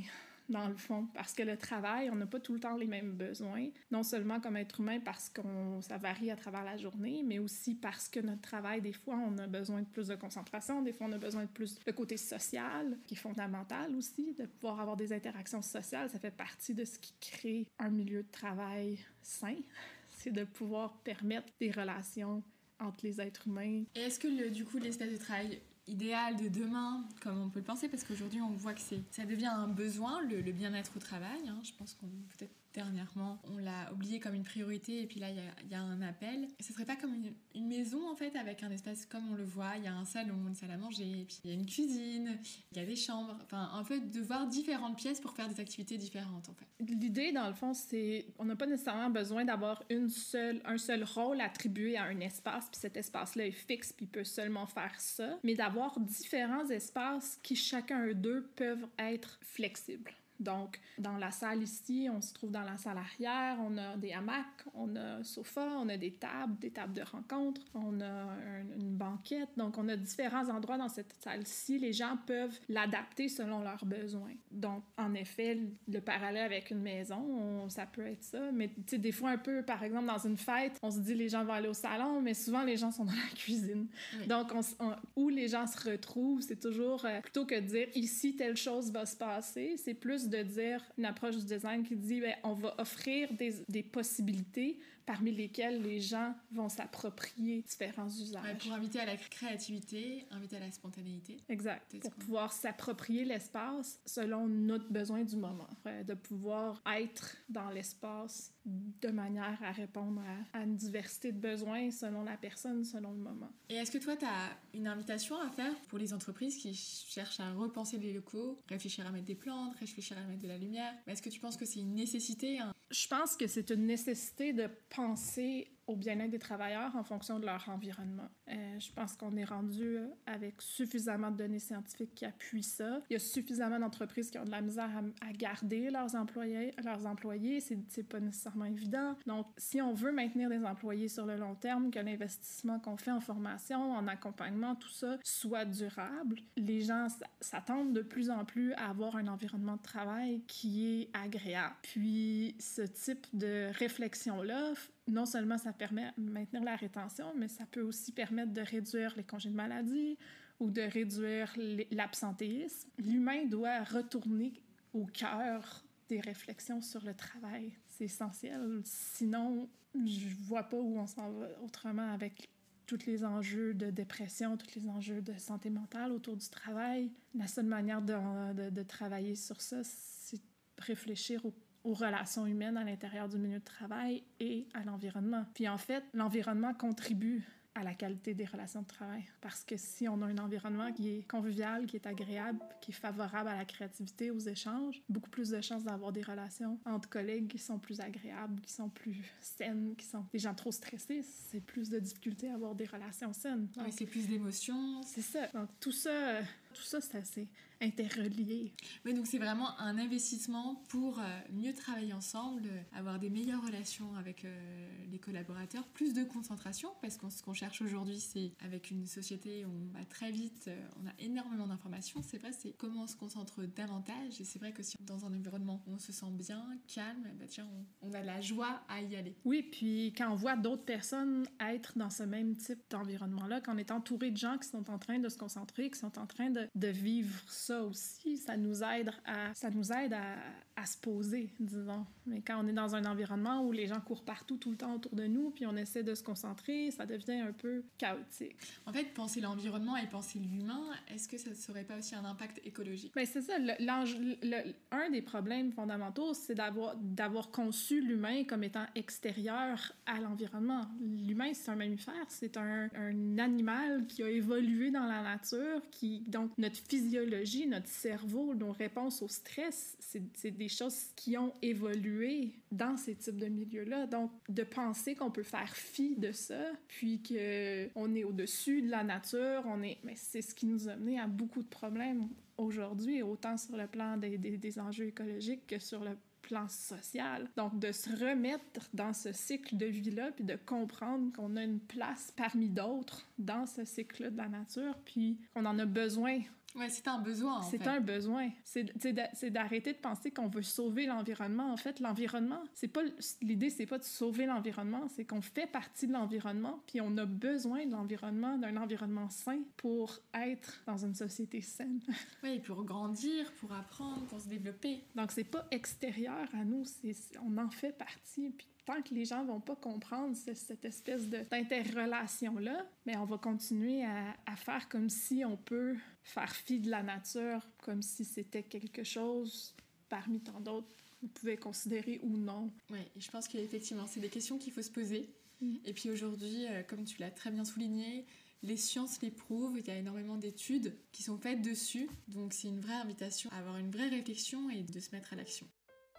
dans 0.49 0.67
le 0.67 0.75
fond. 0.75 1.07
Parce 1.13 1.33
que 1.35 1.43
le 1.43 1.57
travail, 1.57 2.09
on 2.09 2.15
n'a 2.15 2.25
pas 2.25 2.39
tout 2.39 2.53
le 2.53 2.59
temps 2.59 2.75
les 2.75 2.87
mêmes 2.87 3.11
besoins. 3.11 3.67
Non 3.91 4.01
seulement 4.01 4.39
comme 4.39 4.57
être 4.57 4.79
humain, 4.79 4.99
parce 4.99 5.29
que 5.29 5.41
ça 5.81 5.97
varie 5.99 6.31
à 6.31 6.35
travers 6.35 6.63
la 6.63 6.75
journée, 6.77 7.21
mais 7.23 7.37
aussi 7.37 7.75
parce 7.75 8.09
que 8.09 8.19
notre 8.19 8.41
travail, 8.41 8.81
des 8.81 8.93
fois, 8.93 9.15
on 9.15 9.37
a 9.37 9.45
besoin 9.45 9.81
de 9.81 9.87
plus 9.87 10.07
de 10.07 10.15
concentration, 10.15 10.81
des 10.81 10.91
fois, 10.91 11.05
on 11.07 11.13
a 11.13 11.19
besoin 11.19 11.43
de 11.43 11.49
plus 11.49 11.77
de 11.79 11.91
côté 11.91 12.17
social, 12.17 12.97
qui 13.05 13.13
est 13.13 13.17
fondamental 13.17 13.95
aussi, 13.95 14.33
de 14.33 14.47
pouvoir 14.47 14.79
avoir 14.79 14.97
des 14.97 15.13
interactions 15.13 15.61
sociales. 15.61 16.09
Ça 16.09 16.17
fait 16.17 16.35
partie 16.35 16.73
de 16.73 16.83
ce 16.83 16.97
qui 16.97 17.13
crée 17.21 17.67
un 17.77 17.91
milieu 17.91 18.23
de 18.23 18.31
travail 18.31 18.97
sain. 19.21 19.57
C'est 20.09 20.31
de 20.31 20.45
pouvoir 20.45 20.93
permettre 21.03 21.47
des 21.59 21.69
relations 21.71 22.43
entre 22.83 23.05
les 23.05 23.19
êtres 23.21 23.47
humains 23.47 23.83
est-ce 23.95 24.19
que, 24.19 24.49
du 24.49 24.65
coup, 24.65 24.77
l'espace 24.77 25.11
de 25.11 25.17
travail 25.17 25.59
idéal 25.87 26.37
de 26.37 26.47
demain, 26.47 27.03
comme 27.21 27.39
on 27.41 27.49
peut 27.49 27.59
le 27.59 27.65
penser, 27.65 27.89
parce 27.89 28.03
qu'aujourd'hui, 28.03 28.39
on 28.41 28.51
voit 28.51 28.73
que 28.73 28.81
ça 29.11 29.25
devient 29.25 29.47
un 29.47 29.67
besoin, 29.67 30.21
le, 30.23 30.41
le 30.41 30.51
bien-être 30.51 30.95
au 30.95 30.99
travail. 30.99 31.47
hein. 31.49 31.59
Je 31.63 31.71
pense 31.77 31.93
qu'on, 31.95 32.07
peut-être 32.07 32.53
dernièrement, 32.73 33.39
on 33.45 33.57
l'a 33.57 33.91
oublié 33.93 34.19
comme 34.19 34.33
une 34.33 34.43
priorité, 34.43 35.01
et 35.01 35.07
puis 35.07 35.19
là, 35.19 35.29
il 35.29 35.69
y 35.69 35.75
a, 35.75 35.81
un 35.81 36.01
appel. 36.01 36.47
Ce 36.59 36.73
serait 36.73 36.85
pas 36.85 36.95
comme 36.95 37.13
une, 37.55 37.67
maison, 37.67 38.09
en 38.09 38.15
fait, 38.15 38.35
avec 38.35 38.63
un 38.63 38.71
espace 38.71 39.05
comme 39.05 39.31
on 39.31 39.35
le 39.35 39.43
voit. 39.43 39.77
Il 39.77 39.83
y 39.83 39.87
a 39.87 39.95
un 39.95 40.05
salon, 40.05 40.35
une 40.47 40.55
salle 40.55 40.71
à 40.71 40.77
manger, 40.77 41.21
et 41.21 41.25
puis 41.25 41.39
il 41.43 41.49
y 41.49 41.53
a 41.53 41.55
une 41.55 41.65
cuisine, 41.65 42.37
il 42.71 42.77
y 42.77 42.81
a 42.81 42.85
des 42.85 42.95
chambres. 42.95 43.37
Enfin, 43.43 43.69
un 43.73 43.83
peu 43.83 43.99
de 43.99 44.21
voir 44.21 44.47
différentes 44.47 44.97
pièces 44.97 45.19
pour 45.19 45.33
faire 45.33 45.47
des 45.49 45.59
activités 45.59 45.97
différentes, 45.97 46.49
en 46.49 46.53
fait. 46.53 46.67
L'idée, 46.79 47.31
dans 47.31 47.47
le 47.47 47.53
fond, 47.53 47.73
c'est 47.73 48.27
on 48.39 48.45
n'a 48.45 48.55
pas 48.55 48.65
nécessairement 48.65 49.09
besoin 49.09 49.45
d'avoir 49.45 49.83
une 49.89 50.09
seule, 50.09 50.61
un 50.65 50.77
seul 50.77 51.03
rôle 51.03 51.41
attribué 51.41 51.97
à 51.97 52.03
un 52.03 52.19
espace, 52.19 52.67
puis 52.71 52.79
cet 52.79 52.97
espace-là 52.97 53.47
est 53.47 53.51
fixe, 53.51 53.93
puis 53.93 54.05
peut 54.05 54.23
seulement 54.23 54.65
faire 54.65 54.99
ça, 54.99 55.37
mais 55.43 55.55
d'avoir 55.55 55.99
différents 55.99 56.67
espaces 56.69 57.39
qui, 57.43 57.55
chacun 57.55 58.13
d'eux, 58.13 58.49
peuvent 58.55 58.87
être 58.97 59.39
flexibles. 59.41 60.11
Donc, 60.43 60.79
dans 60.97 61.17
la 61.17 61.31
salle 61.31 61.63
ici, 61.63 62.07
on 62.13 62.21
se 62.21 62.33
trouve 62.33 62.51
dans 62.51 62.63
la 62.63 62.77
salle 62.77 62.97
arrière, 62.97 63.57
on 63.61 63.77
a 63.77 63.97
des 63.97 64.11
hamacs, 64.13 64.45
on 64.75 64.95
a 64.95 65.15
un 65.17 65.23
sofa, 65.23 65.65
on 65.79 65.89
a 65.89 65.97
des 65.97 66.11
tables, 66.11 66.57
des 66.59 66.69
tables 66.71 66.93
de 66.93 67.01
rencontre, 67.01 67.61
on 67.73 67.99
a 68.01 68.05
un- 68.05 68.77
une 68.79 68.95
banquette. 68.95 69.49
Donc, 69.57 69.77
on 69.77 69.87
a 69.89 69.95
différents 69.95 70.49
endroits 70.49 70.77
dans 70.77 70.89
cette 70.89 71.13
salle-ci. 71.23 71.79
Les 71.79 71.93
gens 71.93 72.17
peuvent 72.27 72.57
l'adapter 72.69 73.29
selon 73.29 73.61
leurs 73.61 73.85
besoins. 73.85 74.33
Donc, 74.51 74.83
en 74.97 75.13
effet, 75.13 75.59
le 75.87 75.99
parallèle 76.01 76.45
avec 76.45 76.69
une 76.71 76.81
maison, 76.81 77.17
on- 77.17 77.69
ça 77.69 77.85
peut 77.85 78.05
être 78.05 78.23
ça. 78.23 78.51
Mais 78.51 78.67
tu 78.67 78.81
sais, 78.87 78.97
des 78.97 79.11
fois, 79.11 79.31
un 79.31 79.37
peu, 79.37 79.63
par 79.63 79.81
exemple, 79.83 80.05
dans 80.07 80.17
une 80.27 80.37
fête, 80.37 80.77
on 80.83 80.91
se 80.91 80.99
dit 80.99 81.13
les 81.15 81.29
gens 81.29 81.43
vont 81.43 81.53
aller 81.53 81.69
au 81.69 81.73
salon, 81.73 82.21
mais 82.21 82.33
souvent, 82.33 82.63
les 82.63 82.77
gens 82.77 82.91
sont 82.91 83.05
dans 83.05 83.11
la 83.13 83.17
cuisine. 83.35 83.87
Oui. 84.19 84.27
Donc, 84.27 84.51
on 84.53 84.59
s- 84.59 84.75
on- 84.79 84.95
où 85.15 85.29
les 85.29 85.47
gens 85.47 85.65
se 85.67 85.89
retrouvent, 85.89 86.41
c'est 86.41 86.59
toujours, 86.59 87.05
euh, 87.05 87.21
plutôt 87.21 87.45
que 87.45 87.55
de 87.55 87.65
dire 87.65 87.87
ici, 87.95 88.35
telle 88.35 88.57
chose 88.57 88.91
va 88.91 89.05
se 89.05 89.15
passer, 89.15 89.75
c'est 89.77 89.93
plus 89.93 90.27
de 90.33 90.43
dire 90.43 90.83
une 90.97 91.05
approche 91.05 91.37
du 91.37 91.45
design 91.45 91.83
qui 91.83 91.95
dit, 91.95 92.19
ben, 92.19 92.35
on 92.43 92.53
va 92.53 92.73
offrir 92.79 93.31
des, 93.33 93.53
des 93.69 93.83
possibilités 93.83 94.79
parmi 95.05 95.31
lesquelles 95.31 95.81
les 95.81 95.99
gens 95.99 96.33
vont 96.51 96.69
s'approprier 96.69 97.61
différents 97.61 98.09
usages. 98.09 98.43
Ouais, 98.43 98.55
pour 98.55 98.73
inviter 98.73 98.99
à 98.99 99.05
la 99.05 99.17
créativité, 99.17 100.25
inviter 100.31 100.57
à 100.57 100.59
la 100.59 100.71
spontanéité. 100.71 101.37
Exact. 101.49 101.97
Pour 101.99 102.13
pouvoir 102.13 102.53
s'approprier 102.53 103.25
l'espace 103.25 103.99
selon 104.05 104.47
notre 104.47 104.91
besoin 104.91 105.23
du 105.23 105.35
moment. 105.35 105.67
Ouais, 105.85 106.03
de 106.03 106.13
pouvoir 106.13 106.81
être 106.95 107.37
dans 107.49 107.69
l'espace 107.69 108.53
de 108.65 109.09
manière 109.09 109.61
à 109.61 109.71
répondre 109.71 110.21
à, 110.53 110.59
à 110.59 110.63
une 110.63 110.75
diversité 110.75 111.31
de 111.31 111.39
besoins 111.39 111.91
selon 111.91 112.23
la 112.23 112.37
personne, 112.37 112.85
selon 112.85 113.11
le 113.11 113.17
moment. 113.17 113.49
Et 113.69 113.75
est-ce 113.75 113.91
que 113.91 113.97
toi, 113.97 114.15
tu 114.15 114.25
as 114.25 114.57
une 114.73 114.87
invitation 114.87 115.39
à 115.39 115.49
faire 115.49 115.73
pour 115.89 115.99
les 115.99 116.13
entreprises 116.13 116.57
qui 116.57 116.73
cherchent 116.73 117.39
à 117.39 117.51
repenser 117.51 117.97
les 117.97 118.13
locaux, 118.13 118.61
réfléchir 118.69 119.05
à 119.05 119.11
mettre 119.11 119.25
des 119.25 119.35
plantes, 119.35 119.75
réfléchir 119.79 120.17
à 120.17 120.21
mettre 120.21 120.41
de 120.41 120.47
la 120.47 120.57
lumière? 120.57 120.93
Est-ce 121.07 121.21
que 121.21 121.29
tu 121.29 121.39
penses 121.39 121.57
que 121.57 121.65
c'est 121.65 121.79
une 121.79 121.95
nécessité 121.95 122.59
hein 122.59 122.73
Je 122.89 123.07
pense 123.07 123.35
que 123.35 123.47
c'est 123.47 123.69
une 123.71 123.85
nécessité 123.85 124.53
de 124.53 124.67
penser 124.93 125.65
au 125.87 125.95
bien-être 125.95 126.31
des 126.31 126.39
travailleurs 126.39 126.95
en 126.95 127.03
fonction 127.03 127.39
de 127.39 127.45
leur 127.45 127.67
environnement. 127.67 128.29
Euh, 128.49 128.79
je 128.79 128.91
pense 128.91 129.15
qu'on 129.15 129.35
est 129.35 129.43
rendu 129.43 129.97
avec 130.25 130.61
suffisamment 130.61 131.31
de 131.31 131.37
données 131.37 131.59
scientifiques 131.59 132.15
qui 132.15 132.25
appuient 132.25 132.63
ça. 132.63 133.01
Il 133.09 133.13
y 133.13 133.15
a 133.15 133.19
suffisamment 133.19 133.79
d'entreprises 133.79 134.31
qui 134.31 134.37
ont 134.37 134.45
de 134.45 134.51
la 134.51 134.61
misère 134.61 134.89
à, 135.21 135.33
garder 135.33 135.89
leurs 135.89 136.15
employés. 136.15 136.73
Leurs 136.83 137.05
employés, 137.05 137.59
c'est 137.59 138.03
pas 138.03 138.19
nécessairement 138.19 138.65
évident. 138.65 139.15
Donc, 139.25 139.47
si 139.57 139.81
on 139.81 139.93
veut 139.93 140.11
maintenir 140.11 140.49
des 140.49 140.63
employés 140.63 141.07
sur 141.07 141.25
le 141.25 141.35
long 141.35 141.55
terme, 141.55 141.91
que 141.91 141.99
l'investissement 141.99 142.79
qu'on 142.79 142.97
fait 142.97 143.11
en 143.11 143.19
formation, 143.19 143.93
en 143.93 144.07
accompagnement, 144.07 144.75
tout 144.75 144.89
ça 144.89 145.17
soit 145.23 145.65
durable, 145.65 146.37
les 146.55 146.81
gens 146.81 147.07
s'attendent 147.41 147.93
de 147.93 148.01
plus 148.01 148.29
en 148.29 148.45
plus 148.45 148.73
à 148.73 148.89
avoir 148.89 149.15
un 149.15 149.27
environnement 149.27 149.75
de 149.75 149.81
travail 149.81 150.41
qui 150.47 151.01
est 151.01 151.09
agréable. 151.13 151.75
Puis, 151.81 152.55
ce 152.59 152.81
type 152.81 153.27
de 153.33 153.69
réflexion-là 153.73 154.73
non 155.07 155.25
seulement 155.25 155.57
ça 155.57 155.73
permet 155.73 156.11
de 156.17 156.29
maintenir 156.29 156.63
la 156.63 156.75
rétention, 156.75 157.33
mais 157.35 157.47
ça 157.47 157.65
peut 157.65 157.81
aussi 157.81 158.11
permettre 158.11 158.53
de 158.53 158.61
réduire 158.61 159.13
les 159.17 159.23
congés 159.23 159.49
de 159.49 159.55
maladie 159.55 160.17
ou 160.59 160.71
de 160.71 160.81
réduire 160.81 161.53
l'absentéisme. 161.91 162.89
L'humain 162.97 163.45
doit 163.45 163.83
retourner 163.83 164.53
au 164.93 165.05
cœur 165.05 165.83
des 166.09 166.19
réflexions 166.19 166.81
sur 166.81 167.03
le 167.03 167.13
travail. 167.13 167.71
C'est 167.87 168.05
essentiel. 168.05 168.81
Sinon, 168.83 169.69
je 169.95 170.27
vois 170.45 170.63
pas 170.63 170.77
où 170.77 170.97
on 170.97 171.07
s'en 171.07 171.31
va 171.31 171.47
autrement 171.61 172.13
avec 172.13 172.49
tous 172.85 173.05
les 173.05 173.23
enjeux 173.23 173.73
de 173.73 173.89
dépression, 173.89 174.57
tous 174.57 174.79
les 174.79 174.87
enjeux 174.87 175.21
de 175.21 175.37
santé 175.37 175.69
mentale 175.69 176.11
autour 176.11 176.35
du 176.35 176.49
travail. 176.49 177.11
La 177.33 177.47
seule 177.47 177.65
manière 177.65 178.01
de, 178.01 178.69
de, 178.69 178.83
travailler 178.83 179.35
sur 179.35 179.61
ça, 179.61 179.81
c'est 179.83 180.41
réfléchir 180.77 181.45
au 181.45 181.53
aux 181.83 181.93
relations 181.93 182.45
humaines 182.45 182.77
à 182.77 182.83
l'intérieur 182.83 183.27
du 183.27 183.37
milieu 183.37 183.59
de 183.59 183.63
travail 183.63 184.23
et 184.39 184.67
à 184.73 184.83
l'environnement. 184.83 185.45
Puis 185.53 185.67
en 185.67 185.77
fait, 185.77 186.03
l'environnement 186.13 186.73
contribue 186.73 187.43
à 187.75 187.83
la 187.83 187.93
qualité 187.93 188.33
des 188.33 188.45
relations 188.45 188.81
de 188.81 188.87
travail. 188.87 189.23
Parce 189.41 189.63
que 189.63 189.77
si 189.77 190.07
on 190.07 190.21
a 190.21 190.25
un 190.27 190.37
environnement 190.37 190.91
qui 190.91 191.09
est 191.09 191.27
convivial, 191.27 191.85
qui 191.85 191.95
est 191.95 192.05
agréable, 192.05 192.59
qui 192.81 192.91
est 192.91 192.93
favorable 192.93 193.49
à 193.49 193.57
la 193.57 193.65
créativité, 193.65 194.29
aux 194.29 194.39
échanges, 194.39 195.01
beaucoup 195.09 195.29
plus 195.29 195.49
de 195.49 195.59
chances 195.61 195.83
d'avoir 195.83 196.11
des 196.11 196.21
relations 196.21 196.79
entre 196.85 197.09
collègues 197.09 197.47
qui 197.47 197.57
sont 197.57 197.79
plus 197.79 197.99
agréables, 197.99 198.61
qui 198.61 198.71
sont 198.71 198.89
plus 198.89 199.17
saines, 199.41 199.95
qui 199.95 200.05
sont 200.05 200.25
des 200.31 200.39
gens 200.39 200.53
trop 200.53 200.71
stressés, 200.71 201.23
c'est 201.23 201.61
plus 201.61 201.89
de 201.89 201.99
difficultés 201.99 202.49
à 202.49 202.53
avoir 202.55 202.75
des 202.75 202.85
relations 202.85 203.33
saines. 203.33 203.67
Oui, 203.77 203.91
c'est 203.91 204.05
plus 204.05 204.27
d'émotions. 204.27 205.01
C'est 205.03 205.21
ça. 205.21 205.47
Donc 205.47 205.69
tout 205.79 205.91
ça, 205.91 206.41
tout 206.73 206.83
ça, 206.83 207.01
c'est 207.01 207.17
assez 207.17 207.47
interrelié. 207.81 208.73
Oui, 209.05 209.13
donc 209.13 209.27
c'est 209.27 209.37
vraiment 209.37 209.77
un 209.79 209.97
investissement 209.97 210.83
pour 210.87 211.19
euh, 211.19 211.23
mieux 211.51 211.73
travailler 211.73 212.13
ensemble, 212.13 212.69
avoir 212.93 213.19
des 213.19 213.29
meilleures 213.29 213.65
relations 213.65 214.15
avec 214.15 214.45
euh, 214.45 214.87
les 215.11 215.19
collaborateurs, 215.19 215.85
plus 215.87 216.13
de 216.13 216.23
concentration, 216.23 216.89
parce 217.01 217.17
que 217.17 217.29
ce 217.29 217.43
qu'on 217.43 217.53
cherche 217.53 217.81
aujourd'hui, 217.81 218.19
c'est 218.19 218.53
avec 218.61 218.91
une 218.91 219.05
société 219.05 219.65
où 219.65 219.69
on 219.69 219.97
va 219.97 220.05
très 220.05 220.31
vite, 220.31 220.65
euh, 220.67 220.87
on 221.01 221.07
a 221.07 221.13
énormément 221.19 221.67
d'informations, 221.67 222.21
c'est 222.21 222.37
vrai, 222.37 222.51
c'est 222.53 222.73
comment 222.77 223.03
on 223.03 223.07
se 223.07 223.15
concentre 223.15 223.63
davantage, 223.63 224.39
et 224.39 224.45
c'est 224.45 224.59
vrai 224.59 224.71
que 224.71 224.83
si 224.83 224.97
dans 225.01 225.25
un 225.25 225.33
environnement 225.33 225.83
où 225.87 225.93
on 225.93 225.99
se 225.99 226.11
sent 226.11 226.31
bien, 226.31 226.65
calme, 226.87 227.27
bah 227.37 227.45
tiens, 227.47 227.67
on, 228.01 228.09
on 228.09 228.13
a 228.13 228.21
la 228.21 228.39
joie 228.39 228.81
à 228.87 229.01
y 229.01 229.15
aller. 229.15 229.35
Oui, 229.43 229.63
puis 229.63 230.13
quand 230.17 230.31
on 230.31 230.35
voit 230.35 230.55
d'autres 230.55 230.85
personnes 230.85 231.47
être 231.59 231.97
dans 231.97 232.09
ce 232.09 232.23
même 232.23 232.55
type 232.55 232.79
d'environnement-là, 232.89 233.61
quand 233.61 233.75
on 233.75 233.77
est 233.77 233.91
entouré 233.91 234.31
de 234.31 234.37
gens 234.37 234.57
qui 234.57 234.69
sont 234.69 234.89
en 234.89 234.97
train 234.97 235.19
de 235.19 235.29
se 235.29 235.37
concentrer, 235.37 235.89
qui 235.89 235.99
sont 235.99 236.17
en 236.17 236.27
train 236.27 236.49
de 236.49 236.62
de, 236.75 236.87
vivre 236.87 237.41
ça 237.47 237.81
aussi, 237.83 238.37
ça 238.37 238.57
nous 238.57 238.83
aide 238.83 239.11
à, 239.25 239.53
ça 239.53 239.69
nous 239.69 239.91
aide 239.91 240.13
à, 240.13 240.72
à, 240.75 240.85
se 240.85 240.97
poser, 240.97 241.49
disons. 241.59 242.05
Mais 242.25 242.41
quand 242.41 242.63
on 242.63 242.67
est 242.67 242.73
dans 242.73 242.95
un 242.95 243.05
environnement 243.05 243.65
où 243.65 243.71
les 243.71 243.87
gens 243.87 243.99
courent 243.99 244.23
partout 244.23 244.57
tout 244.57 244.71
le 244.71 244.77
temps 244.77 244.95
autour 244.95 245.15
de 245.15 245.25
nous, 245.25 245.51
puis 245.51 245.65
on 245.65 245.75
essaie 245.75 246.03
de 246.03 246.15
se 246.15 246.23
concentrer, 246.23 246.91
ça 246.91 247.05
devient 247.05 247.39
un 247.39 247.53
peu 247.53 247.83
chaotique. 247.97 248.55
En 248.85 248.93
fait, 248.93 249.13
penser 249.13 249.41
l'environnement 249.41 249.97
et 249.97 250.07
penser 250.07 250.39
l'humain, 250.39 250.83
est-ce 251.13 251.27
que 251.27 251.37
ça 251.37 251.49
ne 251.49 251.55
serait 251.55 251.83
pas 251.83 251.97
aussi 251.97 252.15
un 252.15 252.25
impact 252.25 252.61
écologique? 252.65 253.13
Mais 253.15 253.23
ben, 253.23 253.31
c'est 253.31 253.41
ça. 253.41 253.57
Le, 253.59 254.73
un 254.91 255.09
des 255.09 255.21
problèmes 255.21 255.71
fondamentaux, 255.71 256.33
c'est 256.33 256.55
d'avoir, 256.55 256.95
d'avoir 256.97 257.51
conçu 257.51 258.01
l'humain 258.01 258.43
comme 258.43 258.63
étant 258.63 258.85
extérieur 258.95 259.93
à 260.05 260.19
l'environnement. 260.19 260.87
L'humain, 261.01 261.53
c'est 261.53 261.71
un 261.71 261.75
mammifère, 261.75 262.25
c'est 262.29 262.57
un, 262.57 262.89
un 262.95 263.37
animal 263.37 264.05
qui 264.07 264.23
a 264.23 264.29
évolué 264.29 264.91
dans 264.91 265.05
la 265.05 265.21
nature, 265.21 265.81
qui, 265.91 266.21
donc, 266.27 266.51
notre 266.57 266.77
physiologie, 266.77 267.67
notre 267.67 267.87
cerveau, 267.87 268.53
nos 268.55 268.71
réponses 268.71 269.21
au 269.21 269.27
stress, 269.27 269.97
c'est 269.99 270.51
des 270.51 270.62
choses 270.69 271.05
qui 271.15 271.37
ont 271.37 271.53
évolué 271.61 272.53
dans 272.71 272.97
ces 272.97 273.15
types 273.15 273.37
de 273.37 273.47
milieux-là. 273.47 274.07
Donc, 274.07 274.31
de 274.49 274.63
penser 274.63 275.15
qu'on 275.15 275.31
peut 275.31 275.43
faire 275.43 275.75
fi 275.75 276.15
de 276.15 276.31
ça, 276.31 276.71
puis 276.87 277.21
qu'on 277.21 278.15
est 278.15 278.23
au-dessus 278.23 278.81
de 278.81 278.89
la 278.89 279.03
nature, 279.03 279.63
on 279.65 279.81
est... 279.83 279.97
Mais 280.03 280.15
c'est 280.15 280.41
ce 280.41 280.53
qui 280.53 280.65
nous 280.65 280.87
a 280.89 280.95
mené 280.95 281.19
à 281.19 281.27
beaucoup 281.27 281.61
de 281.63 281.67
problèmes 281.67 282.29
aujourd'hui, 282.57 283.21
autant 283.21 283.57
sur 283.57 283.75
le 283.77 283.87
plan 283.87 284.17
des, 284.17 284.37
des, 284.37 284.57
des 284.57 284.79
enjeux 284.79 285.07
écologiques 285.07 285.65
que 285.67 285.79
sur 285.79 286.03
le 286.03 286.17
plan 286.41 286.67
social. 286.67 287.49
Donc, 287.55 287.79
de 287.79 287.91
se 287.91 288.09
remettre 288.09 288.89
dans 288.93 289.13
ce 289.13 289.31
cycle 289.31 289.77
de 289.77 289.85
vie-là, 289.85 290.31
puis 290.31 290.43
de 290.43 290.57
comprendre 290.65 291.31
qu'on 291.33 291.55
a 291.55 291.63
une 291.63 291.79
place 291.79 292.33
parmi 292.35 292.69
d'autres 292.69 293.25
dans 293.39 293.65
ce 293.65 293.85
cycle 293.85 294.31
de 294.31 294.37
la 294.37 294.49
nature, 294.49 294.95
puis 295.05 295.39
qu'on 295.53 295.65
en 295.65 295.79
a 295.79 295.85
besoin 295.85 296.41
Ouais, 296.75 296.89
c'est 296.89 297.07
un 297.07 297.19
besoin. 297.19 297.61
C'est 297.61 297.87
un 297.87 297.99
besoin. 297.99 298.49
C'est 298.63 299.49
d'arrêter 299.51 299.93
de 299.93 299.97
penser 299.97 300.31
qu'on 300.31 300.47
veut 300.47 300.63
sauver 300.63 301.05
l'environnement. 301.05 301.71
En 301.71 301.77
fait, 301.77 301.99
l'environnement, 301.99 302.63
c'est 302.73 302.87
pas 302.87 303.01
l'idée, 303.41 303.69
c'est 303.69 303.85
pas 303.85 303.99
de 303.99 304.03
sauver 304.03 304.45
l'environnement, 304.45 305.07
c'est 305.09 305.25
qu'on 305.25 305.41
fait 305.41 305.67
partie 305.67 306.07
de 306.07 306.13
l'environnement, 306.13 306.81
puis 306.87 306.99
on 307.01 307.15
a 307.17 307.25
besoin 307.25 307.85
de 307.85 307.91
l'environnement, 307.91 308.57
d'un 308.57 308.77
environnement 308.77 309.29
sain 309.29 309.59
pour 309.77 310.19
être 310.33 310.81
dans 310.87 310.97
une 310.97 311.15
société 311.15 311.61
saine. 311.61 311.99
Oui, 312.43 312.59
pour 312.59 312.83
grandir, 312.83 313.51
pour 313.53 313.71
apprendre, 313.73 314.25
pour 314.25 314.39
se 314.39 314.47
développer. 314.47 315.03
Donc 315.15 315.31
c'est 315.31 315.43
pas 315.43 315.65
extérieur 315.71 316.47
à 316.53 316.65
nous, 316.65 316.83
c'est 316.85 317.15
on 317.41 317.57
en 317.57 317.69
fait 317.69 317.91
partie. 317.97 318.49
Puis 318.49 318.67
tant 318.85 319.01
que 319.01 319.13
les 319.13 319.25
gens 319.25 319.45
vont 319.45 319.59
pas 319.59 319.75
comprendre 319.75 320.35
cette 320.35 320.85
espèce 320.85 321.29
d'interrelation-là, 321.29 322.85
mais 323.05 323.15
on 323.17 323.25
va 323.25 323.37
continuer 323.37 324.03
à, 324.03 324.35
à, 324.45 324.55
faire 324.55 324.89
comme 324.89 325.09
si 325.09 325.43
on 325.45 325.57
peut 325.57 325.95
faire 326.23 326.53
fi 326.53 326.79
de 326.79 326.89
la 326.89 327.03
nature, 327.03 327.67
comme 327.81 328.01
si 328.01 328.25
c'était 328.25 328.63
quelque 328.63 329.03
chose 329.03 329.75
parmi 330.09 330.39
tant 330.41 330.59
d'autres 330.59 330.87
qu'on 331.19 331.27
pouvait 331.27 331.57
considérer 331.57 332.19
ou 332.23 332.37
non. 332.37 332.71
Oui, 332.89 332.99
je 333.17 333.29
pense 333.31 333.47
qu'effectivement, 333.47 334.05
c'est 334.07 334.19
des 334.19 334.29
questions 334.29 334.57
qu'il 334.57 334.73
faut 334.73 334.81
se 334.81 334.91
poser. 334.91 335.29
Mm. 335.61 335.75
Et 335.85 335.93
puis 335.93 336.11
aujourd'hui, 336.11 336.67
euh, 336.67 336.83
comme 336.83 337.05
tu 337.05 337.19
l'as 337.19 337.31
très 337.31 337.51
bien 337.51 337.65
souligné, 337.65 338.25
les 338.63 338.77
sciences 338.77 339.21
les 339.21 339.31
prouvent, 339.31 339.77
il 339.77 339.85
y 339.87 339.91
a 339.91 339.97
énormément 339.97 340.37
d'études 340.37 340.95
qui 341.11 341.23
sont 341.23 341.37
faites 341.37 341.61
dessus, 341.61 342.09
donc 342.29 342.53
c'est 342.53 342.69
une 342.69 342.79
vraie 342.79 342.93
invitation 342.93 343.49
à 343.51 343.57
avoir 343.57 343.77
une 343.77 343.91
vraie 343.91 344.07
réflexion 344.07 344.69
et 344.69 344.83
de 344.83 344.99
se 344.99 345.11
mettre 345.11 345.33
à 345.33 345.35
l'action. 345.35 345.67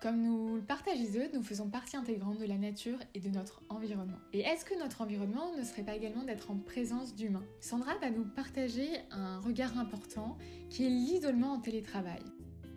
Comme 0.03 0.21
nous 0.21 0.57
le 0.57 0.63
partagent 0.63 0.99
les 0.99 1.17
autres, 1.17 1.35
nous 1.35 1.43
faisons 1.43 1.71
partie 1.71 1.97
intégrante 1.97 2.39
de 2.39 2.45
la 2.45 2.59
nature 2.59 2.99
et 3.15 3.21
de 3.21 3.31
notre 3.31 3.63
environnement. 3.71 4.19
Et 4.35 4.41
est-ce 4.41 4.65
que 4.65 4.79
notre 4.79 5.01
environnement 5.01 5.57
ne 5.57 5.65
serait 5.65 5.83
pas 5.83 5.95
également 5.95 6.25
d'être 6.25 6.51
en 6.51 6.57
présence 6.57 7.15
d'humains? 7.15 7.45
Sandra 7.61 7.97
va 7.99 8.11
nous 8.11 8.25
partager 8.25 8.89
un 9.11 9.41
regard 9.41 9.79
important 9.79 10.37
qui 10.69 10.85
est 10.85 10.91
l'isolement 10.91 11.55
en 11.55 11.61
télétravail. 11.61 12.23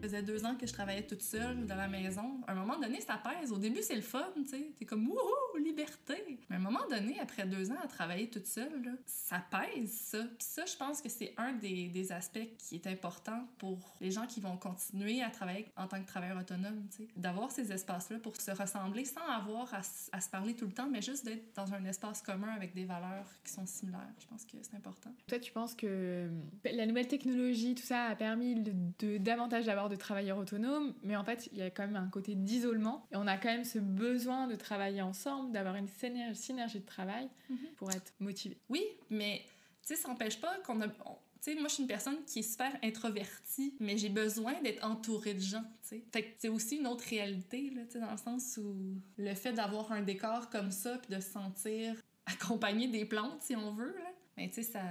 Faisait 0.01 0.21
deux 0.21 0.45
ans 0.45 0.55
que 0.55 0.67
je 0.67 0.73
travaillais 0.73 1.03
toute 1.03 1.23
seule 1.23 1.65
dans 1.65 1.75
la 1.75 1.87
maison. 1.87 2.39
À 2.47 2.51
un 2.51 2.55
moment 2.55 2.77
donné, 2.77 3.01
ça 3.01 3.17
pèse. 3.17 3.51
Au 3.51 3.57
début, 3.57 3.81
c'est 3.81 3.95
le 3.95 4.01
fun, 4.01 4.27
tu 4.35 4.45
sais. 4.45 4.71
T'es 4.77 4.85
comme, 4.85 5.07
wouhou, 5.07 5.57
liberté. 5.57 6.39
Mais 6.49 6.55
à 6.55 6.59
un 6.59 6.61
moment 6.61 6.85
donné, 6.89 7.19
après 7.19 7.45
deux 7.47 7.71
ans 7.71 7.77
à 7.83 7.87
travailler 7.87 8.29
toute 8.29 8.45
seule, 8.45 8.97
ça 9.05 9.43
pèse, 9.49 9.91
ça. 9.91 10.19
Puis 10.19 10.47
ça, 10.47 10.65
je 10.65 10.75
pense 10.77 11.01
que 11.01 11.09
c'est 11.09 11.33
un 11.37 11.53
des, 11.53 11.87
des, 11.87 12.11
aspects 12.11 12.47
qui 12.57 12.75
est 12.75 12.87
important 12.87 13.45
pour 13.57 13.95
les 13.99 14.11
gens 14.11 14.27
qui 14.27 14.39
vont 14.39 14.55
continuer 14.55 15.21
à 15.21 15.29
travailler 15.29 15.65
en 15.75 15.87
tant 15.87 16.01
que 16.01 16.07
travailleur 16.07 16.37
autonome, 16.37 16.87
tu 16.91 17.03
sais. 17.03 17.07
D'avoir 17.15 17.51
ces 17.51 17.71
espaces-là 17.71 18.19
pour 18.19 18.39
se 18.39 18.51
ressembler 18.51 19.03
sans 19.03 19.25
avoir 19.27 19.73
à, 19.73 19.81
à, 20.11 20.21
se 20.21 20.29
parler 20.29 20.55
tout 20.55 20.65
le 20.65 20.71
temps, 20.71 20.87
mais 20.89 21.01
juste 21.01 21.25
d'être 21.25 21.55
dans 21.55 21.73
un 21.73 21.83
espace 21.85 22.21
commun 22.21 22.53
avec 22.55 22.73
des 22.73 22.85
valeurs 22.85 23.27
qui 23.43 23.51
sont 23.51 23.65
similaires. 23.65 24.13
Je 24.19 24.27
pense 24.27 24.45
que 24.45 24.57
c'est 24.61 24.75
important. 24.75 25.11
Toi, 25.27 25.39
tu 25.39 25.51
penses 25.51 25.75
que 25.75 26.29
la 26.63 26.85
nouvelle 26.85 27.07
technologie, 27.07 27.75
tout 27.75 27.83
ça, 27.83 28.05
a 28.05 28.15
permis 28.15 28.55
de 28.55 29.17
davantage 29.17 29.65
d'avoir 29.65 29.89
de 29.89 29.96
travailleurs 29.97 30.37
autonomes, 30.37 30.93
mais 31.03 31.15
en 31.15 31.23
fait, 31.23 31.49
il 31.51 31.57
y 31.57 31.61
a 31.61 31.69
quand 31.69 31.85
même 31.85 31.95
un 31.95 32.09
côté 32.09 32.35
d'isolement. 32.35 33.05
Et 33.11 33.15
on 33.15 33.27
a 33.27 33.37
quand 33.37 33.49
même 33.49 33.65
ce 33.65 33.79
besoin 33.79 34.47
de 34.47 34.55
travailler 34.55 35.01
ensemble, 35.01 35.51
d'avoir 35.51 35.75
une 35.75 35.87
synergie 35.87 36.79
de 36.79 36.85
travail 36.85 37.29
mhm. 37.49 37.57
pour 37.75 37.91
être 37.91 38.13
motivé. 38.19 38.57
Oui, 38.69 38.83
mais 39.09 39.43
tu 39.81 39.95
sais, 39.95 39.95
ça 39.95 40.07
n'empêche 40.07 40.39
pas 40.39 40.57
qu'on 40.65 40.81
a. 40.81 40.87
Tu 40.87 40.93
sais, 41.41 41.55
moi, 41.55 41.67
je 41.67 41.75
suis 41.75 41.83
une 41.83 41.87
personne 41.87 42.23
qui 42.25 42.39
est 42.39 42.49
super 42.49 42.75
introvertie, 42.83 43.75
mais 43.79 43.97
j'ai 43.97 44.09
besoin 44.09 44.59
d'être 44.61 44.83
entourée 44.83 45.33
de 45.33 45.39
gens, 45.39 45.63
tu 45.81 45.89
sais. 45.89 46.05
Fait 46.11 46.23
que 46.23 46.29
c'est 46.39 46.49
aussi 46.49 46.77
une 46.77 46.87
autre 46.87 47.05
réalité, 47.09 47.69
là, 47.69 47.83
tu 47.85 47.93
sais, 47.93 47.99
dans 47.99 48.11
le 48.11 48.17
sens 48.17 48.57
où 48.57 48.99
le 49.17 49.33
fait 49.35 49.53
d'avoir 49.53 49.91
un 49.91 50.01
décor 50.01 50.49
comme 50.49 50.71
ça, 50.71 50.97
puis 50.97 51.15
de 51.15 51.21
se 51.21 51.29
sentir 51.29 51.95
accompagné 52.25 52.87
des 52.87 53.05
plantes, 53.05 53.41
si 53.41 53.55
on 53.55 53.71
veut, 53.71 53.95
là, 53.97 54.11
mais 54.37 54.49
tu 54.49 54.55
sais, 54.55 54.63
ça, 54.63 54.81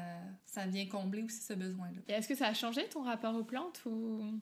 ça 0.45 0.67
vient 0.67 0.87
combler 0.87 1.23
aussi 1.23 1.41
ce 1.41 1.53
besoin-là. 1.53 2.01
Et 2.09 2.13
est-ce 2.13 2.29
que 2.29 2.35
ça 2.35 2.49
a 2.49 2.55
changé 2.55 2.89
ton 2.89 3.03
rapport 3.03 3.35
aux 3.37 3.45
plantes 3.45 3.81
ou? 3.87 4.41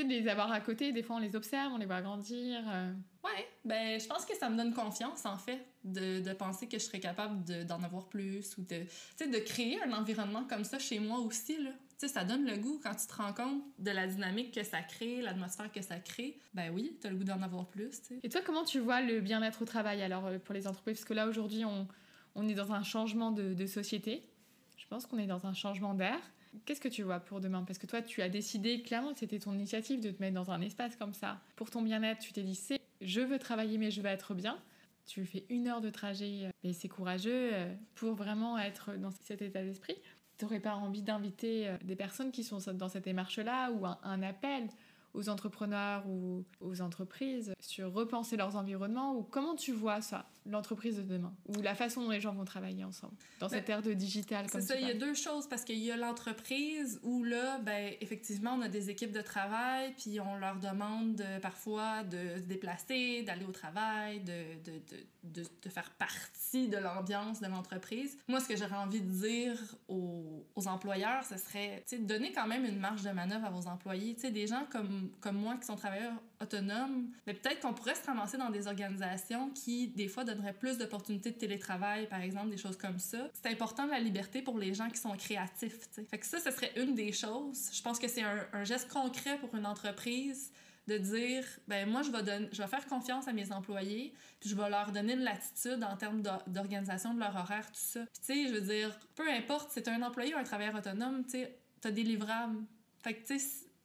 Sais, 0.00 0.04
de 0.04 0.08
les 0.08 0.28
avoir 0.28 0.50
à 0.50 0.60
côté, 0.60 0.92
des 0.92 1.02
fois 1.02 1.16
on 1.16 1.18
les 1.18 1.36
observe, 1.36 1.72
on 1.72 1.78
les 1.78 1.86
voit 1.86 2.00
grandir. 2.00 2.62
Euh. 2.66 2.92
Ouais, 3.24 3.48
ben 3.64 4.00
je 4.00 4.06
pense 4.06 4.24
que 4.24 4.34
ça 4.36 4.48
me 4.50 4.56
donne 4.56 4.72
confiance 4.72 5.26
en 5.26 5.36
fait 5.36 5.64
de, 5.84 6.20
de 6.20 6.32
penser 6.32 6.66
que 6.66 6.78
je 6.78 6.84
serais 6.84 7.00
capable 7.00 7.44
d'en 7.66 7.82
avoir 7.82 8.08
plus 8.08 8.56
ou 8.56 8.62
de, 8.62 8.84
de 9.24 9.38
créer 9.38 9.80
un 9.82 9.92
environnement 9.92 10.44
comme 10.44 10.64
ça 10.64 10.78
chez 10.78 10.98
moi 10.98 11.18
aussi 11.18 11.62
là. 11.62 11.70
Tu 11.98 12.08
sais, 12.08 12.14
ça 12.14 12.24
donne 12.24 12.44
le 12.44 12.56
goût 12.56 12.80
quand 12.82 12.94
tu 12.96 13.06
te 13.06 13.14
rends 13.14 13.32
compte 13.32 13.62
de 13.78 13.90
la 13.92 14.08
dynamique 14.08 14.52
que 14.52 14.64
ça 14.64 14.82
crée, 14.82 15.22
l'atmosphère 15.22 15.70
que 15.70 15.82
ça 15.82 16.00
crée. 16.00 16.36
Ben 16.52 16.72
oui, 16.74 16.96
tu 17.00 17.06
as 17.06 17.10
le 17.10 17.16
goût 17.16 17.22
d'en 17.22 17.40
avoir 17.42 17.66
plus. 17.66 18.02
Et 18.24 18.28
toi, 18.28 18.40
comment 18.44 18.64
tu 18.64 18.80
vois 18.80 19.00
le 19.02 19.20
bien-être 19.20 19.62
au 19.62 19.64
travail 19.66 20.02
alors 20.02 20.26
euh, 20.26 20.38
pour 20.40 20.52
les 20.52 20.66
entreprises? 20.66 20.96
Parce 20.96 21.04
que 21.04 21.14
là 21.14 21.28
aujourd'hui, 21.28 21.64
on, 21.64 21.86
on 22.34 22.48
est 22.48 22.54
dans 22.54 22.72
un 22.72 22.82
changement 22.82 23.30
de, 23.30 23.54
de 23.54 23.66
société. 23.66 24.28
Je 24.76 24.86
pense 24.88 25.06
qu'on 25.06 25.18
est 25.18 25.28
dans 25.28 25.46
un 25.46 25.54
changement 25.54 25.94
d'air. 25.94 26.18
Qu'est-ce 26.64 26.80
que 26.80 26.88
tu 26.88 27.02
vois 27.02 27.20
pour 27.20 27.40
demain? 27.40 27.64
Parce 27.64 27.78
que 27.78 27.86
toi, 27.86 28.02
tu 28.02 28.22
as 28.22 28.28
décidé 28.28 28.82
clairement 28.82 29.12
c'était 29.14 29.38
ton 29.38 29.52
initiative 29.54 30.00
de 30.00 30.10
te 30.10 30.20
mettre 30.20 30.34
dans 30.34 30.50
un 30.50 30.60
espace 30.60 30.96
comme 30.96 31.14
ça. 31.14 31.40
Pour 31.56 31.70
ton 31.70 31.82
bien-être, 31.82 32.20
tu 32.20 32.32
t'es 32.32 32.42
dit, 32.42 32.54
c'est 32.54 32.80
je 33.00 33.20
veux 33.20 33.38
travailler, 33.38 33.78
mais 33.78 33.90
je 33.90 34.00
veux 34.00 34.08
être 34.08 34.34
bien. 34.34 34.58
tu 35.06 35.24
fais 35.24 35.44
une 35.48 35.68
heure 35.68 35.80
de 35.80 35.90
trajet, 35.90 36.50
et 36.62 36.72
c'est 36.72 36.88
courageux 36.88 37.50
pour 37.94 38.14
vraiment 38.14 38.58
être 38.58 38.96
dans 38.96 39.10
cet 39.10 39.42
état 39.42 39.62
d'esprit. 39.62 39.96
Tu 40.38 40.44
n'aurais 40.44 40.60
pas 40.60 40.74
envie 40.74 41.02
d'inviter 41.02 41.70
des 41.84 41.96
personnes 41.96 42.32
qui 42.32 42.44
sont 42.44 42.58
dans 42.74 42.88
cette 42.88 43.04
démarche-là 43.04 43.70
ou 43.72 43.86
un 43.86 44.22
appel 44.22 44.68
aux 45.14 45.28
entrepreneurs 45.28 46.06
ou 46.08 46.44
aux 46.60 46.80
entreprises 46.80 47.52
sur 47.60 47.92
repenser 47.92 48.36
leurs 48.36 48.56
environnements 48.56 49.14
ou 49.14 49.22
comment 49.22 49.54
tu 49.54 49.72
vois 49.72 50.00
ça, 50.00 50.26
l'entreprise 50.46 50.96
de 50.96 51.02
demain 51.02 51.34
ou 51.46 51.60
la 51.60 51.74
façon 51.74 52.02
dont 52.02 52.10
les 52.10 52.20
gens 52.20 52.32
vont 52.32 52.44
travailler 52.44 52.84
ensemble 52.84 53.14
dans 53.38 53.48
cette 53.48 53.68
ère 53.68 53.82
de 53.82 53.92
digital 53.92 54.46
C'est 54.50 54.60
ça, 54.60 54.76
il 54.76 54.86
y 54.86 54.90
a 54.90 54.94
deux 54.94 55.14
choses 55.14 55.46
parce 55.48 55.64
qu'il 55.64 55.78
y 55.78 55.90
a 55.90 55.96
l'entreprise 55.96 56.98
où 57.02 57.24
là, 57.24 57.58
ben, 57.58 57.92
effectivement, 58.00 58.54
on 58.54 58.62
a 58.62 58.68
des 58.68 58.90
équipes 58.90 59.12
de 59.12 59.20
travail 59.20 59.94
puis 59.98 60.18
on 60.20 60.36
leur 60.36 60.56
demande 60.56 61.22
parfois 61.42 62.02
de 62.04 62.40
se 62.40 62.46
déplacer, 62.46 63.22
d'aller 63.22 63.44
au 63.44 63.52
travail, 63.52 64.20
de, 64.20 64.32
de, 64.64 64.80
de, 65.24 65.42
de, 65.62 65.68
faire 65.68 65.90
partie 65.90 66.68
de 66.68 66.78
l'ambiance 66.78 67.40
de 67.40 67.46
l'entreprise. 67.46 68.18
Moi, 68.28 68.40
ce 68.40 68.48
que 68.48 68.56
j'aurais 68.56 68.76
envie 68.76 69.00
de 69.00 69.10
dire 69.10 69.58
aux, 69.88 70.46
aux 70.54 70.68
employeurs, 70.68 71.24
ce 71.24 71.36
serait 71.36 71.84
de 71.90 72.04
donner 72.04 72.32
quand 72.32 72.46
même 72.46 72.64
une 72.64 72.78
marge 72.78 73.02
de 73.02 73.10
manœuvre 73.10 73.44
à 73.44 73.50
vos 73.50 73.66
employés. 73.68 74.16
sais 74.18 74.30
des 74.30 74.46
gens 74.46 74.66
comme 74.70 75.01
comme, 75.20 75.36
moi 75.36 75.56
qui 75.56 75.66
sont 75.66 75.76
travailleurs 75.76 76.14
autonomes, 76.40 77.08
mais 77.26 77.34
peut-être 77.34 77.60
qu'on 77.60 77.72
pourrait 77.72 77.94
se 77.94 78.04
ramasser 78.04 78.36
dans 78.36 78.50
des 78.50 78.66
organisations 78.66 79.50
qui, 79.50 79.88
des 79.88 80.08
fois, 80.08 80.24
donneraient 80.24 80.52
plus 80.52 80.78
d'opportunités 80.78 81.30
de 81.30 81.36
télétravail, 81.36 82.08
par 82.08 82.20
exemple, 82.20 82.50
des 82.50 82.56
choses 82.56 82.76
comme 82.76 82.98
ça. 82.98 83.28
C'est 83.32 83.50
important 83.50 83.86
la 83.86 84.00
liberté 84.00 84.42
pour 84.42 84.58
les 84.58 84.74
gens 84.74 84.88
qui 84.88 84.98
sont 84.98 85.16
créatifs. 85.16 85.88
Fait 86.10 86.18
que 86.18 86.26
ça, 86.26 86.38
ce 86.38 86.50
serait 86.50 86.72
une 86.76 86.94
des 86.94 87.12
choses. 87.12 87.70
Je 87.72 87.82
pense 87.82 87.98
que 87.98 88.08
c'est 88.08 88.22
un, 88.22 88.64
geste 88.64 88.90
concret 88.90 89.38
pour 89.38 89.54
une 89.54 89.66
entreprise 89.66 90.52
de 90.88 90.98
dire, 90.98 91.44
ben 91.68 91.88
moi, 91.88 92.02
je 92.02 92.10
vais, 92.10 92.48
je 92.52 92.60
vais 92.60 92.68
faire 92.68 92.86
confiance 92.86 93.28
à 93.28 93.32
mes 93.32 93.52
employés, 93.52 94.12
puis 94.40 94.50
je 94.50 94.56
vais 94.56 94.68
leur 94.68 94.90
donner 94.90 95.12
une 95.14 95.22
latitude 95.22 95.82
en 95.84 95.96
termes 95.96 96.22
d'organisation 96.46 97.14
de 97.14 97.20
leur 97.20 97.36
horaire, 97.36 97.66
tout 97.66 97.78
ça. 97.78 98.00
Puis 98.00 98.20
tu 98.20 98.32
sais, 98.44 98.48
je 98.48 98.54
veux 98.54 98.60
dire, 98.60 98.98
peu 99.14 99.28
importe, 99.30 99.70
c'est 99.72 99.86
un 99.88 100.02
employé 100.02 100.34
ou 100.34 100.38
un 100.38 100.44
travailleur 100.44 100.74
autonome, 100.74 101.24
tu 101.24 101.30
sais, 101.30 101.56
t'as 101.80 101.90
des 101.90 102.02
livrables. 102.02 102.58
Fait 103.02 103.14
que 103.14 103.26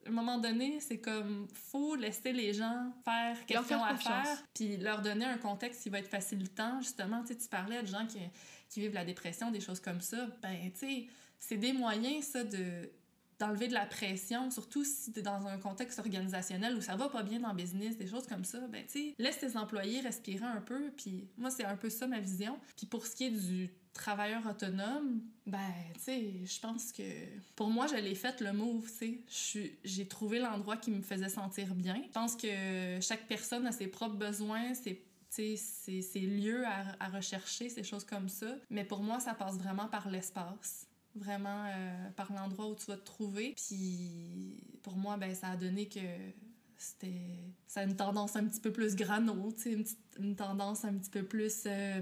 à 0.07 0.09
un 0.09 0.13
moment 0.13 0.37
donné, 0.37 0.79
c'est 0.79 0.99
comme 0.99 1.47
faut 1.53 1.95
laisser 1.95 2.31
les 2.31 2.53
gens 2.53 2.93
faire 3.03 3.45
question 3.45 3.83
à 3.83 3.95
faire, 3.95 4.43
puis 4.53 4.77
leur 4.77 5.01
donner 5.01 5.25
un 5.25 5.37
contexte 5.37 5.83
qui 5.83 5.89
va 5.89 5.99
être 5.99 6.09
facilitant. 6.09 6.81
Justement, 6.81 7.23
tu 7.23 7.35
tu 7.37 7.47
parlais 7.49 7.81
de 7.81 7.87
gens 7.87 8.05
qui, 8.07 8.19
qui 8.69 8.79
vivent 8.79 8.93
la 8.93 9.05
dépression, 9.05 9.51
des 9.51 9.59
choses 9.59 9.81
comme 9.81 10.01
ça. 10.01 10.27
Ben, 10.41 10.71
tu 10.71 10.79
sais, 10.79 11.07
c'est 11.39 11.57
des 11.57 11.73
moyens, 11.73 12.25
ça, 12.25 12.43
de 12.43 12.89
d'enlever 13.39 13.67
de 13.67 13.73
la 13.73 13.85
pression, 13.85 14.49
surtout 14.49 14.83
si 14.83 15.11
tu 15.11 15.19
es 15.19 15.21
dans 15.21 15.45
un 15.45 15.59
contexte 15.59 15.99
organisationnel 15.99 16.75
où 16.75 16.81
ça 16.81 16.95
va 16.95 17.07
pas 17.07 17.21
bien 17.21 17.39
dans 17.39 17.49
le 17.49 17.55
business, 17.55 17.95
des 17.95 18.07
choses 18.07 18.25
comme 18.25 18.43
ça, 18.43 18.59
ben 18.67 18.83
tu 18.87 18.93
sais, 18.93 19.15
laisse 19.19 19.37
tes 19.37 19.55
employés 19.57 20.01
respirer 20.01 20.45
un 20.45 20.61
peu, 20.61 20.91
puis 20.97 21.27
moi 21.37 21.51
c'est 21.51 21.63
un 21.63 21.75
peu 21.75 21.91
ça 21.91 22.07
ma 22.07 22.19
vision. 22.19 22.59
Puis 22.75 22.87
pour 22.87 23.05
ce 23.05 23.15
qui 23.15 23.25
est 23.25 23.29
du 23.29 23.69
travailleur 23.97 24.45
autonome, 24.47 25.21
ben, 25.45 25.59
tu 25.95 25.99
sais, 25.99 26.33
je 26.45 26.59
pense 26.59 26.91
que 26.91 27.03
pour 27.55 27.69
moi, 27.69 27.87
je 27.87 27.95
l'ai 27.95 28.15
fait 28.15 28.39
le 28.41 28.53
move, 28.53 28.89
tu 28.99 29.23
sais. 29.27 29.71
J'ai 29.83 30.07
trouvé 30.07 30.39
l'endroit 30.39 30.77
qui 30.77 30.91
me 30.91 31.01
faisait 31.01 31.29
sentir 31.29 31.75
bien. 31.75 32.01
Je 32.05 32.11
pense 32.11 32.35
que 32.35 32.99
chaque 33.01 33.27
personne 33.27 33.67
a 33.67 33.71
ses 33.71 33.87
propres 33.87 34.15
besoins, 34.15 34.73
ses 34.73 35.03
ses, 35.29 36.19
lieux 36.19 36.65
à, 36.65 36.95
à, 36.99 37.09
rechercher, 37.09 37.69
ces 37.69 37.83
choses 37.83 38.05
comme 38.05 38.29
ça. 38.29 38.55
Mais 38.69 38.83
pour 38.83 39.01
moi, 39.01 39.19
ça 39.19 39.33
passe 39.33 39.57
vraiment 39.57 39.87
par 39.87 40.09
l'espace. 40.09 40.87
Vraiment 41.15 41.65
euh, 41.65 42.09
par 42.15 42.31
l'endroit 42.31 42.67
où 42.67 42.75
tu 42.75 42.85
vas 42.85 42.97
te 42.97 43.05
trouver. 43.05 43.53
Puis 43.55 44.63
pour 44.83 44.95
moi, 44.95 45.17
ben, 45.17 45.33
ça 45.33 45.49
a 45.49 45.57
donné 45.57 45.87
que 45.87 45.99
c'était 46.77 47.39
ça 47.67 47.81
a 47.81 47.83
une 47.83 47.95
tendance 47.95 48.35
un 48.35 48.45
petit 48.45 48.61
peu 48.61 48.71
plus 48.71 48.95
grano, 48.95 49.51
une, 49.65 49.83
une, 50.19 50.35
tendance 50.35 50.85
un 50.85 50.93
petit 50.93 51.09
peu 51.09 51.23
plus 51.23 51.63
euh, 51.65 52.01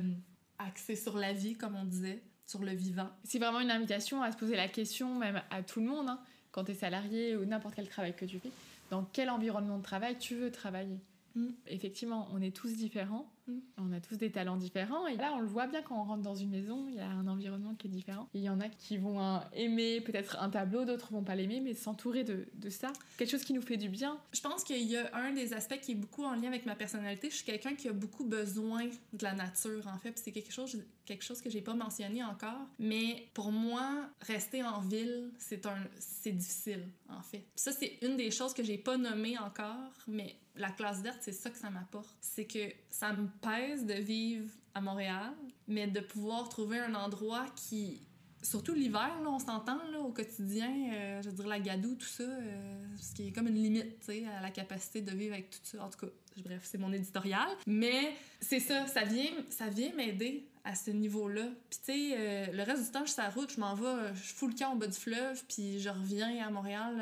axé 0.59 0.95
sur 0.95 1.17
la 1.17 1.33
vie, 1.33 1.55
comme 1.55 1.75
on 1.75 1.85
disait, 1.85 2.21
sur 2.45 2.63
le 2.63 2.71
vivant. 2.71 3.09
C'est 3.23 3.39
vraiment 3.39 3.59
une 3.59 3.71
invitation 3.71 4.21
à 4.21 4.31
se 4.31 4.37
poser 4.37 4.55
la 4.55 4.67
question, 4.67 5.15
même 5.15 5.41
à 5.49 5.63
tout 5.63 5.79
le 5.79 5.87
monde, 5.87 6.09
hein, 6.09 6.19
quand 6.51 6.63
tu 6.63 6.71
es 6.71 6.75
salarié 6.75 7.35
ou 7.35 7.45
n'importe 7.45 7.75
quel 7.75 7.89
travail 7.89 8.15
que 8.15 8.25
tu 8.25 8.39
fais, 8.39 8.51
dans 8.89 9.03
quel 9.11 9.29
environnement 9.29 9.77
de 9.77 9.83
travail 9.83 10.17
tu 10.17 10.35
veux 10.35 10.51
travailler? 10.51 10.99
Mm. 11.35 11.49
Effectivement, 11.67 12.27
on 12.33 12.41
est 12.41 12.55
tous 12.55 12.73
différents, 12.73 13.29
mm. 13.47 13.57
on 13.77 13.91
a 13.91 13.99
tous 13.99 14.17
des 14.17 14.31
talents 14.31 14.55
différents, 14.55 15.05
et 15.07 15.17
là 15.17 15.33
on 15.35 15.41
le 15.41 15.47
voit 15.47 15.67
bien 15.67 15.81
quand 15.81 15.99
on 15.99 16.03
rentre 16.03 16.23
dans 16.23 16.35
une 16.35 16.49
maison, 16.49 16.87
il 16.89 16.95
y 16.95 16.99
a 16.99 17.09
un 17.09 17.27
environnement 17.27 17.75
qui 17.75 17.87
est 17.87 17.89
différent. 17.89 18.29
Il 18.33 18.41
y 18.41 18.49
en 18.49 18.59
a 18.61 18.69
qui 18.69 18.97
vont 18.97 19.19
hein, 19.19 19.43
aimer 19.53 20.01
peut-être 20.01 20.37
un 20.41 20.49
tableau, 20.49 20.85
d'autres 20.85 21.11
vont 21.11 21.23
pas 21.23 21.35
l'aimer, 21.35 21.59
mais 21.59 21.73
s'entourer 21.73 22.23
de, 22.23 22.47
de, 22.53 22.69
ça, 22.69 22.91
quelque 23.17 23.29
chose 23.29 23.43
qui 23.43 23.53
nous 23.53 23.61
fait 23.61 23.77
du 23.77 23.89
bien. 23.89 24.17
Je 24.33 24.41
pense 24.41 24.63
qu'il 24.63 24.81
y 24.81 24.97
a 24.97 25.13
un 25.15 25.33
des 25.33 25.53
aspects 25.53 25.79
qui 25.81 25.91
est 25.91 25.95
beaucoup 25.95 26.23
en 26.23 26.35
lien 26.35 26.47
avec 26.47 26.65
ma 26.65 26.75
personnalité. 26.75 27.29
Je 27.29 27.35
suis 27.35 27.45
quelqu'un 27.45 27.75
qui 27.75 27.89
a 27.89 27.93
beaucoup 27.93 28.25
besoin 28.25 28.85
de 28.85 29.23
la 29.23 29.33
nature, 29.33 29.87
en 29.87 29.97
fait, 29.97 30.17
c'est 30.17 30.31
quelque 30.31 30.53
chose, 30.53 30.81
quelque 31.05 31.23
chose 31.23 31.41
que 31.41 31.49
j'ai 31.49 31.61
pas 31.61 31.73
mentionné 31.73 32.23
encore, 32.23 32.67
mais 32.79 33.27
pour 33.33 33.51
moi, 33.51 34.09
rester 34.21 34.63
en 34.63 34.79
ville, 34.79 35.31
c'est 35.37 35.65
un, 35.65 35.77
c'est 35.99 36.31
difficile, 36.31 36.87
en 37.09 37.21
fait. 37.21 37.45
ça, 37.55 37.71
c'est 37.71 37.97
une 38.01 38.15
des 38.15 38.31
choses 38.31 38.53
que 38.53 38.63
j'ai 38.63 38.77
pas 38.77 38.97
nommées 38.97 39.37
encore, 39.37 39.91
mais 40.07 40.35
la 40.57 40.71
classe 40.71 41.01
verte, 41.01 41.19
c'est 41.21 41.31
ça 41.31 41.49
que 41.49 41.57
ça 41.57 41.69
m'apporte. 41.69 42.15
C'est 42.21 42.45
que 42.45 42.73
ça 42.89 43.13
me 43.13 43.27
pèse 43.41 43.85
de 43.85 43.93
vivre 43.93 44.49
à 44.73 44.81
Montréal, 44.81 45.33
mais 45.67 45.87
de 45.87 45.99
pouvoir 45.99 46.49
trouver 46.49 46.79
un 46.79 46.95
endroit 46.95 47.45
qui 47.55 48.01
surtout 48.45 48.73
l'hiver, 48.73 49.11
on 49.25 49.39
s'entend 49.39 49.79
au 49.99 50.11
quotidien, 50.11 50.71
euh, 50.93 51.21
je 51.21 51.29
veux 51.29 51.35
dire 51.35 51.47
la 51.47 51.59
gadoue, 51.59 51.95
tout 51.95 52.05
ça, 52.05 52.23
euh, 52.23 52.85
ce 53.01 53.13
qui 53.13 53.27
est 53.27 53.31
comme 53.31 53.47
une 53.47 53.55
limite 53.55 54.09
à 54.37 54.41
la 54.41 54.51
capacité 54.51 55.01
de 55.01 55.11
vivre 55.11 55.33
avec 55.33 55.49
tout 55.49 55.59
ça. 55.63 55.83
En 55.83 55.89
tout 55.89 56.05
cas, 56.05 56.11
bref, 56.41 56.61
c'est 56.63 56.77
mon 56.77 56.91
éditorial. 56.91 57.47
Mais 57.67 58.13
c'est 58.39 58.59
ça, 58.59 58.87
ça 58.87 59.03
vient, 59.03 59.31
ça 59.49 59.67
vient 59.67 59.93
m'aider 59.95 60.47
à 60.63 60.73
ce 60.73 60.89
niveau-là. 60.89 61.47
Puis 61.69 61.79
tu 61.79 61.93
sais, 61.93 62.15
euh, 62.17 62.45
le 62.51 62.63
reste 62.63 62.85
du 62.85 62.91
temps, 62.91 63.01
je 63.01 63.11
suis 63.11 63.13
sur 63.13 63.23
la 63.23 63.29
route, 63.29 63.51
je 63.51 63.59
m'en 63.59 63.75
vais, 63.75 64.13
je 64.15 64.33
fous 64.33 64.47
le 64.47 64.55
camp 64.55 64.73
au 64.73 64.75
bas 64.75 64.87
du 64.87 64.97
fleuve, 64.97 65.43
puis 65.47 65.79
je 65.79 65.89
reviens 65.89 66.45
à 66.45 66.49
Montréal 66.49 66.95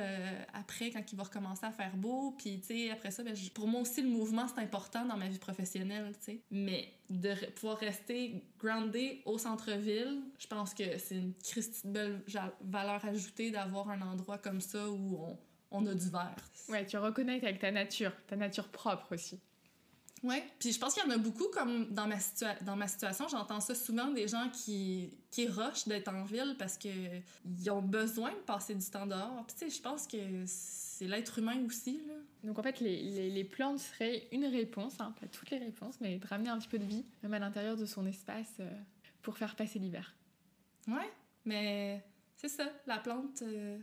après 0.53 0.91
quand 0.91 1.03
il 1.11 1.15
va 1.15 1.23
recommencer 1.23 1.65
à 1.65 1.71
faire 1.71 1.95
beau. 1.95 2.35
Puis 2.37 2.59
tu 2.59 2.67
sais, 2.67 2.91
après 2.91 3.11
ça, 3.11 3.23
ben, 3.23 3.33
pour 3.53 3.67
moi 3.67 3.81
aussi, 3.81 4.01
le 4.01 4.09
mouvement, 4.09 4.47
c'est 4.47 4.61
important 4.61 5.05
dans 5.05 5.15
ma 5.15 5.29
vie 5.29 5.39
professionnelle, 5.39 6.11
tu 6.19 6.25
sais. 6.25 6.41
Mais 6.51 6.91
de 7.09 7.33
pouvoir 7.51 7.77
rester 7.77 8.43
groundé 8.59 9.21
au 9.25 9.37
centre-ville, 9.37 10.21
je 10.39 10.47
pense 10.47 10.73
que 10.73 10.97
c'est 10.97 11.15
une 11.15 11.33
belle 11.85 12.21
valeur 12.61 13.05
ajoutée 13.05 13.51
d'avoir 13.51 13.89
un 13.89 14.01
endroit 14.01 14.37
comme 14.37 14.61
ça 14.61 14.89
où 14.89 15.17
on, 15.17 15.37
on 15.73 15.85
a 15.85 15.93
du 15.93 16.09
verre. 16.09 16.35
Ouais, 16.69 16.85
tu 16.85 16.97
reconnectes 16.97 17.43
avec 17.43 17.59
ta 17.59 17.71
nature, 17.71 18.13
ta 18.27 18.35
nature 18.35 18.69
propre 18.69 19.13
aussi. 19.13 19.39
Ouais, 20.23 20.41
puis 20.57 20.71
je 20.71 20.79
pense 20.79 20.93
qu'il 20.93 21.03
y 21.03 21.05
en 21.05 21.09
a 21.09 21.17
beaucoup 21.17 21.49
comme 21.49 21.93
dans 21.93 22.07
ma, 22.07 22.15
dans 22.61 22.77
ma 22.77 22.87
situation, 22.87 23.27
j'entends 23.27 23.59
ça 23.59 23.75
souvent 23.75 24.07
des 24.07 24.29
gens 24.29 24.49
qui, 24.49 25.09
qui 25.29 25.47
rushent 25.47 25.85
d'être 25.85 26.07
en 26.07 26.23
ville 26.23 26.55
parce 26.57 26.77
qu'ils 26.77 27.21
ont 27.69 27.81
besoin 27.81 28.31
de 28.31 28.37
passer 28.37 28.73
du 28.73 28.89
temps 28.89 29.05
dehors. 29.05 29.43
Puis 29.45 29.55
tu 29.59 29.69
sais, 29.69 29.77
je 29.77 29.81
pense 29.81 30.07
que 30.07 30.17
c'est 30.45 31.07
l'être 31.07 31.39
humain 31.39 31.61
aussi, 31.65 31.99
là. 32.07 32.13
Donc 32.45 32.57
en 32.57 32.63
fait, 32.63 32.79
les, 32.79 33.03
les, 33.03 33.29
les 33.31 33.43
plantes 33.43 33.79
seraient 33.79 34.27
une 34.31 34.45
réponse, 34.45 34.93
hein, 35.01 35.13
pas 35.19 35.27
toutes 35.27 35.49
les 35.49 35.57
réponses, 35.57 35.95
mais 35.99 36.17
de 36.17 36.27
ramener 36.27 36.49
un 36.49 36.57
petit 36.57 36.69
peu 36.69 36.79
de 36.79 36.85
vie, 36.85 37.03
même 37.21 37.33
à 37.33 37.39
l'intérieur 37.39 37.75
de 37.75 37.85
son 37.85 38.05
espace, 38.05 38.53
euh, 38.61 38.69
pour 39.21 39.37
faire 39.37 39.57
passer 39.57 39.77
l'hiver. 39.77 40.15
Ouais, 40.87 41.11
mais 41.43 42.01
c'est 42.37 42.47
ça, 42.49 42.71
la 42.87 42.99
plante 42.99 43.41
euh, 43.41 43.77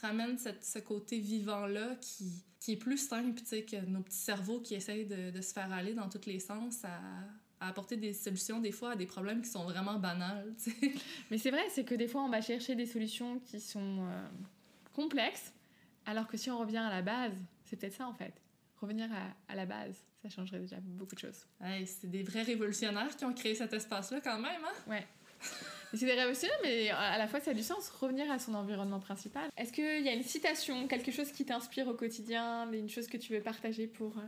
ramène 0.00 0.38
cette, 0.38 0.64
ce 0.64 0.78
côté 0.78 1.18
vivant-là 1.18 1.96
qui, 2.00 2.44
qui 2.60 2.72
est 2.72 2.76
plus 2.76 2.98
simple, 2.98 3.40
que 3.40 3.86
nos 3.86 4.00
petits 4.00 4.16
cerveaux 4.16 4.60
qui 4.60 4.74
essayent 4.74 5.06
de, 5.06 5.30
de, 5.30 5.40
se 5.40 5.52
faire 5.52 5.72
aller 5.72 5.94
dans 5.94 6.08
tous 6.08 6.26
les 6.26 6.38
sens 6.38 6.84
à, 6.84 7.00
à 7.60 7.68
apporter 7.68 7.96
des 7.96 8.12
solutions 8.12 8.60
des 8.60 8.72
fois 8.72 8.92
à 8.92 8.96
des 8.96 9.06
problèmes 9.06 9.42
qui 9.42 9.48
sont 9.48 9.64
vraiment 9.64 9.98
banals. 9.98 10.54
Mais 11.30 11.38
c'est 11.38 11.50
vrai, 11.50 11.64
c'est 11.70 11.84
que 11.84 11.94
des 11.94 12.08
fois 12.08 12.22
on 12.22 12.28
va 12.28 12.40
chercher 12.40 12.74
des 12.74 12.86
solutions 12.86 13.40
qui 13.40 13.60
sont 13.60 14.06
euh, 14.06 14.28
complexes, 14.94 15.52
alors 16.06 16.26
que 16.26 16.36
si 16.36 16.50
on 16.50 16.58
revient 16.58 16.78
à 16.78 16.90
la 16.90 17.02
base, 17.02 17.34
c'est 17.64 17.76
peut-être 17.76 17.94
ça 17.94 18.06
en 18.06 18.14
fait. 18.14 18.34
Revenir 18.80 19.08
à, 19.12 19.52
à, 19.52 19.56
la 19.56 19.66
base, 19.66 20.04
ça 20.22 20.28
changerait 20.28 20.60
déjà 20.60 20.76
beaucoup 20.80 21.16
de 21.16 21.20
choses. 21.20 21.46
Ouais, 21.60 21.84
c'est 21.84 22.08
des 22.08 22.22
vrais 22.22 22.42
révolutionnaires 22.42 23.16
qui 23.16 23.24
ont 23.24 23.34
créé 23.34 23.56
cet 23.56 23.72
espace-là 23.72 24.20
quand 24.20 24.38
même, 24.38 24.62
hein? 24.64 24.90
Ouais. 24.90 25.06
c'est 25.94 26.06
des 26.06 26.12
révolutionnaires, 26.12 26.58
mais 26.62 26.90
à 26.90 27.18
la 27.18 27.26
fois 27.26 27.40
ça 27.40 27.52
a 27.52 27.54
du 27.54 27.62
sens, 27.62 27.88
revenir 27.90 28.30
à 28.30 28.38
son 28.38 28.54
environnement 28.54 29.00
principal. 29.00 29.50
Est-ce 29.56 29.72
qu'il 29.72 30.04
y 30.04 30.08
a 30.08 30.12
une 30.12 30.22
citation, 30.22 30.86
quelque 30.88 31.10
chose 31.10 31.32
qui 31.32 31.44
t'inspire 31.44 31.88
au 31.88 31.94
quotidien, 31.94 32.70
une 32.72 32.88
chose 32.88 33.06
que 33.06 33.16
tu 33.16 33.32
veux 33.32 33.42
partager 33.42 33.86
pour 33.86 34.18
euh, 34.18 34.22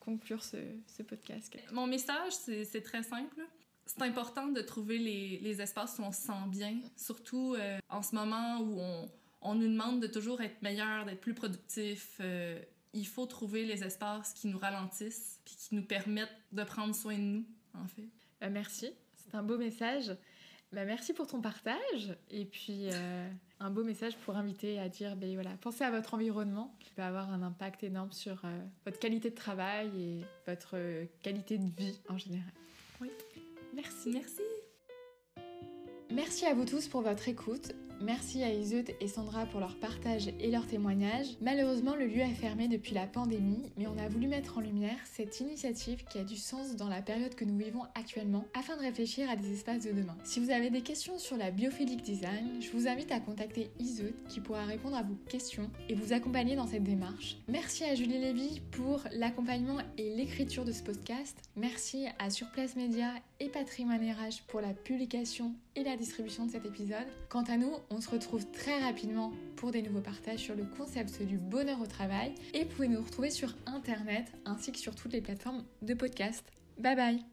conclure 0.00 0.42
ce, 0.42 0.56
ce, 0.86 1.02
podcast? 1.02 1.56
Mon 1.72 1.86
message, 1.86 2.32
c'est 2.32 2.82
très 2.82 3.02
simple. 3.02 3.40
C'est 3.84 4.02
important 4.02 4.46
de 4.46 4.60
trouver 4.60 4.98
les, 4.98 5.38
les, 5.42 5.60
espaces 5.60 5.98
où 5.98 6.02
on 6.02 6.12
se 6.12 6.22
sent 6.22 6.32
bien, 6.46 6.78
surtout 6.96 7.54
euh, 7.54 7.78
en 7.88 8.02
ce 8.02 8.14
moment 8.14 8.60
où 8.60 8.80
on, 8.80 9.10
on 9.42 9.54
nous 9.54 9.68
demande 9.68 10.00
de 10.00 10.06
toujours 10.06 10.40
être 10.40 10.62
meilleur, 10.62 11.04
d'être 11.04 11.20
plus 11.20 11.34
productif. 11.34 12.18
Euh, 12.20 12.60
il 12.94 13.06
faut 13.06 13.26
trouver 13.26 13.64
les 13.64 13.82
espaces 13.84 14.32
qui 14.34 14.48
nous 14.48 14.58
ralentissent 14.58 15.40
puis 15.44 15.56
qui 15.56 15.74
nous 15.74 15.82
permettent 15.82 16.36
de 16.52 16.62
prendre 16.62 16.94
soin 16.94 17.16
de 17.16 17.22
nous, 17.22 17.44
en 17.74 17.86
fait. 17.86 18.08
Euh, 18.42 18.50
merci, 18.50 18.90
c'est 19.14 19.34
un 19.34 19.42
beau 19.42 19.58
message. 19.58 20.16
Bah, 20.72 20.86
merci 20.86 21.12
pour 21.12 21.26
ton 21.26 21.42
partage 21.42 22.16
et 22.30 22.46
puis 22.46 22.88
euh, 22.90 23.28
un 23.60 23.70
beau 23.70 23.84
message 23.84 24.16
pour 24.16 24.36
inviter 24.36 24.78
à 24.78 24.88
dire 24.88 25.16
ben 25.16 25.34
voilà, 25.34 25.50
pensez 25.60 25.84
à 25.84 25.90
votre 25.90 26.14
environnement 26.14 26.74
qui 26.80 26.90
peut 26.92 27.02
avoir 27.02 27.30
un 27.30 27.42
impact 27.42 27.84
énorme 27.84 28.10
sur 28.10 28.42
euh, 28.44 28.58
votre 28.86 28.98
qualité 28.98 29.28
de 29.28 29.34
travail 29.34 29.90
et 30.00 30.20
votre 30.46 30.76
qualité 31.22 31.58
de 31.58 31.68
vie 31.76 32.00
en 32.08 32.16
général. 32.16 32.52
Oui. 33.02 33.10
Merci. 33.74 34.10
Merci. 34.12 34.40
Merci 36.10 36.46
à 36.46 36.54
vous 36.54 36.64
tous 36.64 36.88
pour 36.88 37.02
votre 37.02 37.28
écoute. 37.28 37.74
Merci 38.02 38.42
à 38.42 38.52
Iseut 38.52 38.84
et 39.00 39.06
Sandra 39.06 39.46
pour 39.46 39.60
leur 39.60 39.76
partage 39.76 40.28
et 40.40 40.50
leur 40.50 40.66
témoignage. 40.66 41.26
Malheureusement, 41.40 41.94
le 41.94 42.06
lieu 42.06 42.22
a 42.22 42.34
fermé 42.34 42.66
depuis 42.66 42.94
la 42.94 43.06
pandémie, 43.06 43.70
mais 43.76 43.86
on 43.86 43.96
a 43.96 44.08
voulu 44.08 44.26
mettre 44.26 44.58
en 44.58 44.60
lumière 44.60 44.96
cette 45.04 45.38
initiative 45.38 46.02
qui 46.10 46.18
a 46.18 46.24
du 46.24 46.36
sens 46.36 46.74
dans 46.74 46.88
la 46.88 47.00
période 47.00 47.36
que 47.36 47.44
nous 47.44 47.56
vivons 47.56 47.84
actuellement 47.94 48.44
afin 48.58 48.76
de 48.76 48.82
réfléchir 48.82 49.30
à 49.30 49.36
des 49.36 49.52
espaces 49.52 49.84
de 49.84 49.92
demain. 49.92 50.16
Si 50.24 50.40
vous 50.40 50.50
avez 50.50 50.70
des 50.70 50.80
questions 50.80 51.16
sur 51.20 51.36
la 51.36 51.52
biophilic 51.52 52.02
design, 52.02 52.60
je 52.60 52.72
vous 52.72 52.88
invite 52.88 53.12
à 53.12 53.20
contacter 53.20 53.70
Iseut 53.78 54.16
qui 54.28 54.40
pourra 54.40 54.64
répondre 54.64 54.96
à 54.96 55.04
vos 55.04 55.16
questions 55.28 55.70
et 55.88 55.94
vous 55.94 56.12
accompagner 56.12 56.56
dans 56.56 56.66
cette 56.66 56.82
démarche. 56.82 57.36
Merci 57.46 57.84
à 57.84 57.94
Julie 57.94 58.18
Lévy 58.18 58.62
pour 58.72 59.00
l'accompagnement 59.12 59.78
et 59.96 60.10
l'écriture 60.16 60.64
de 60.64 60.72
ce 60.72 60.82
podcast. 60.82 61.36
Merci 61.54 62.06
à 62.18 62.30
Surplace 62.30 62.74
Média 62.74 63.12
et 63.38 63.48
Patrimoine 63.48 64.00
RH 64.00 64.42
pour 64.48 64.60
la 64.60 64.74
publication 64.74 65.54
et 65.76 65.84
la 65.84 65.96
distribution 65.96 66.46
de 66.46 66.50
cet 66.50 66.66
épisode. 66.66 67.06
Quant 67.28 67.44
à 67.44 67.56
nous, 67.56 67.72
on 67.92 68.00
se 68.00 68.10
retrouve 68.10 68.50
très 68.50 68.80
rapidement 68.80 69.32
pour 69.56 69.70
des 69.70 69.82
nouveaux 69.82 70.00
partages 70.00 70.40
sur 70.40 70.54
le 70.54 70.64
concept 70.64 71.22
du 71.22 71.38
bonheur 71.38 71.80
au 71.80 71.86
travail 71.86 72.34
et 72.54 72.64
vous 72.64 72.70
pouvez 72.70 72.88
nous 72.88 73.02
retrouver 73.02 73.30
sur 73.30 73.54
internet 73.66 74.32
ainsi 74.44 74.72
que 74.72 74.78
sur 74.78 74.94
toutes 74.94 75.12
les 75.12 75.20
plateformes 75.20 75.64
de 75.82 75.94
podcast. 75.94 76.44
Bye 76.78 76.96
bye 76.96 77.31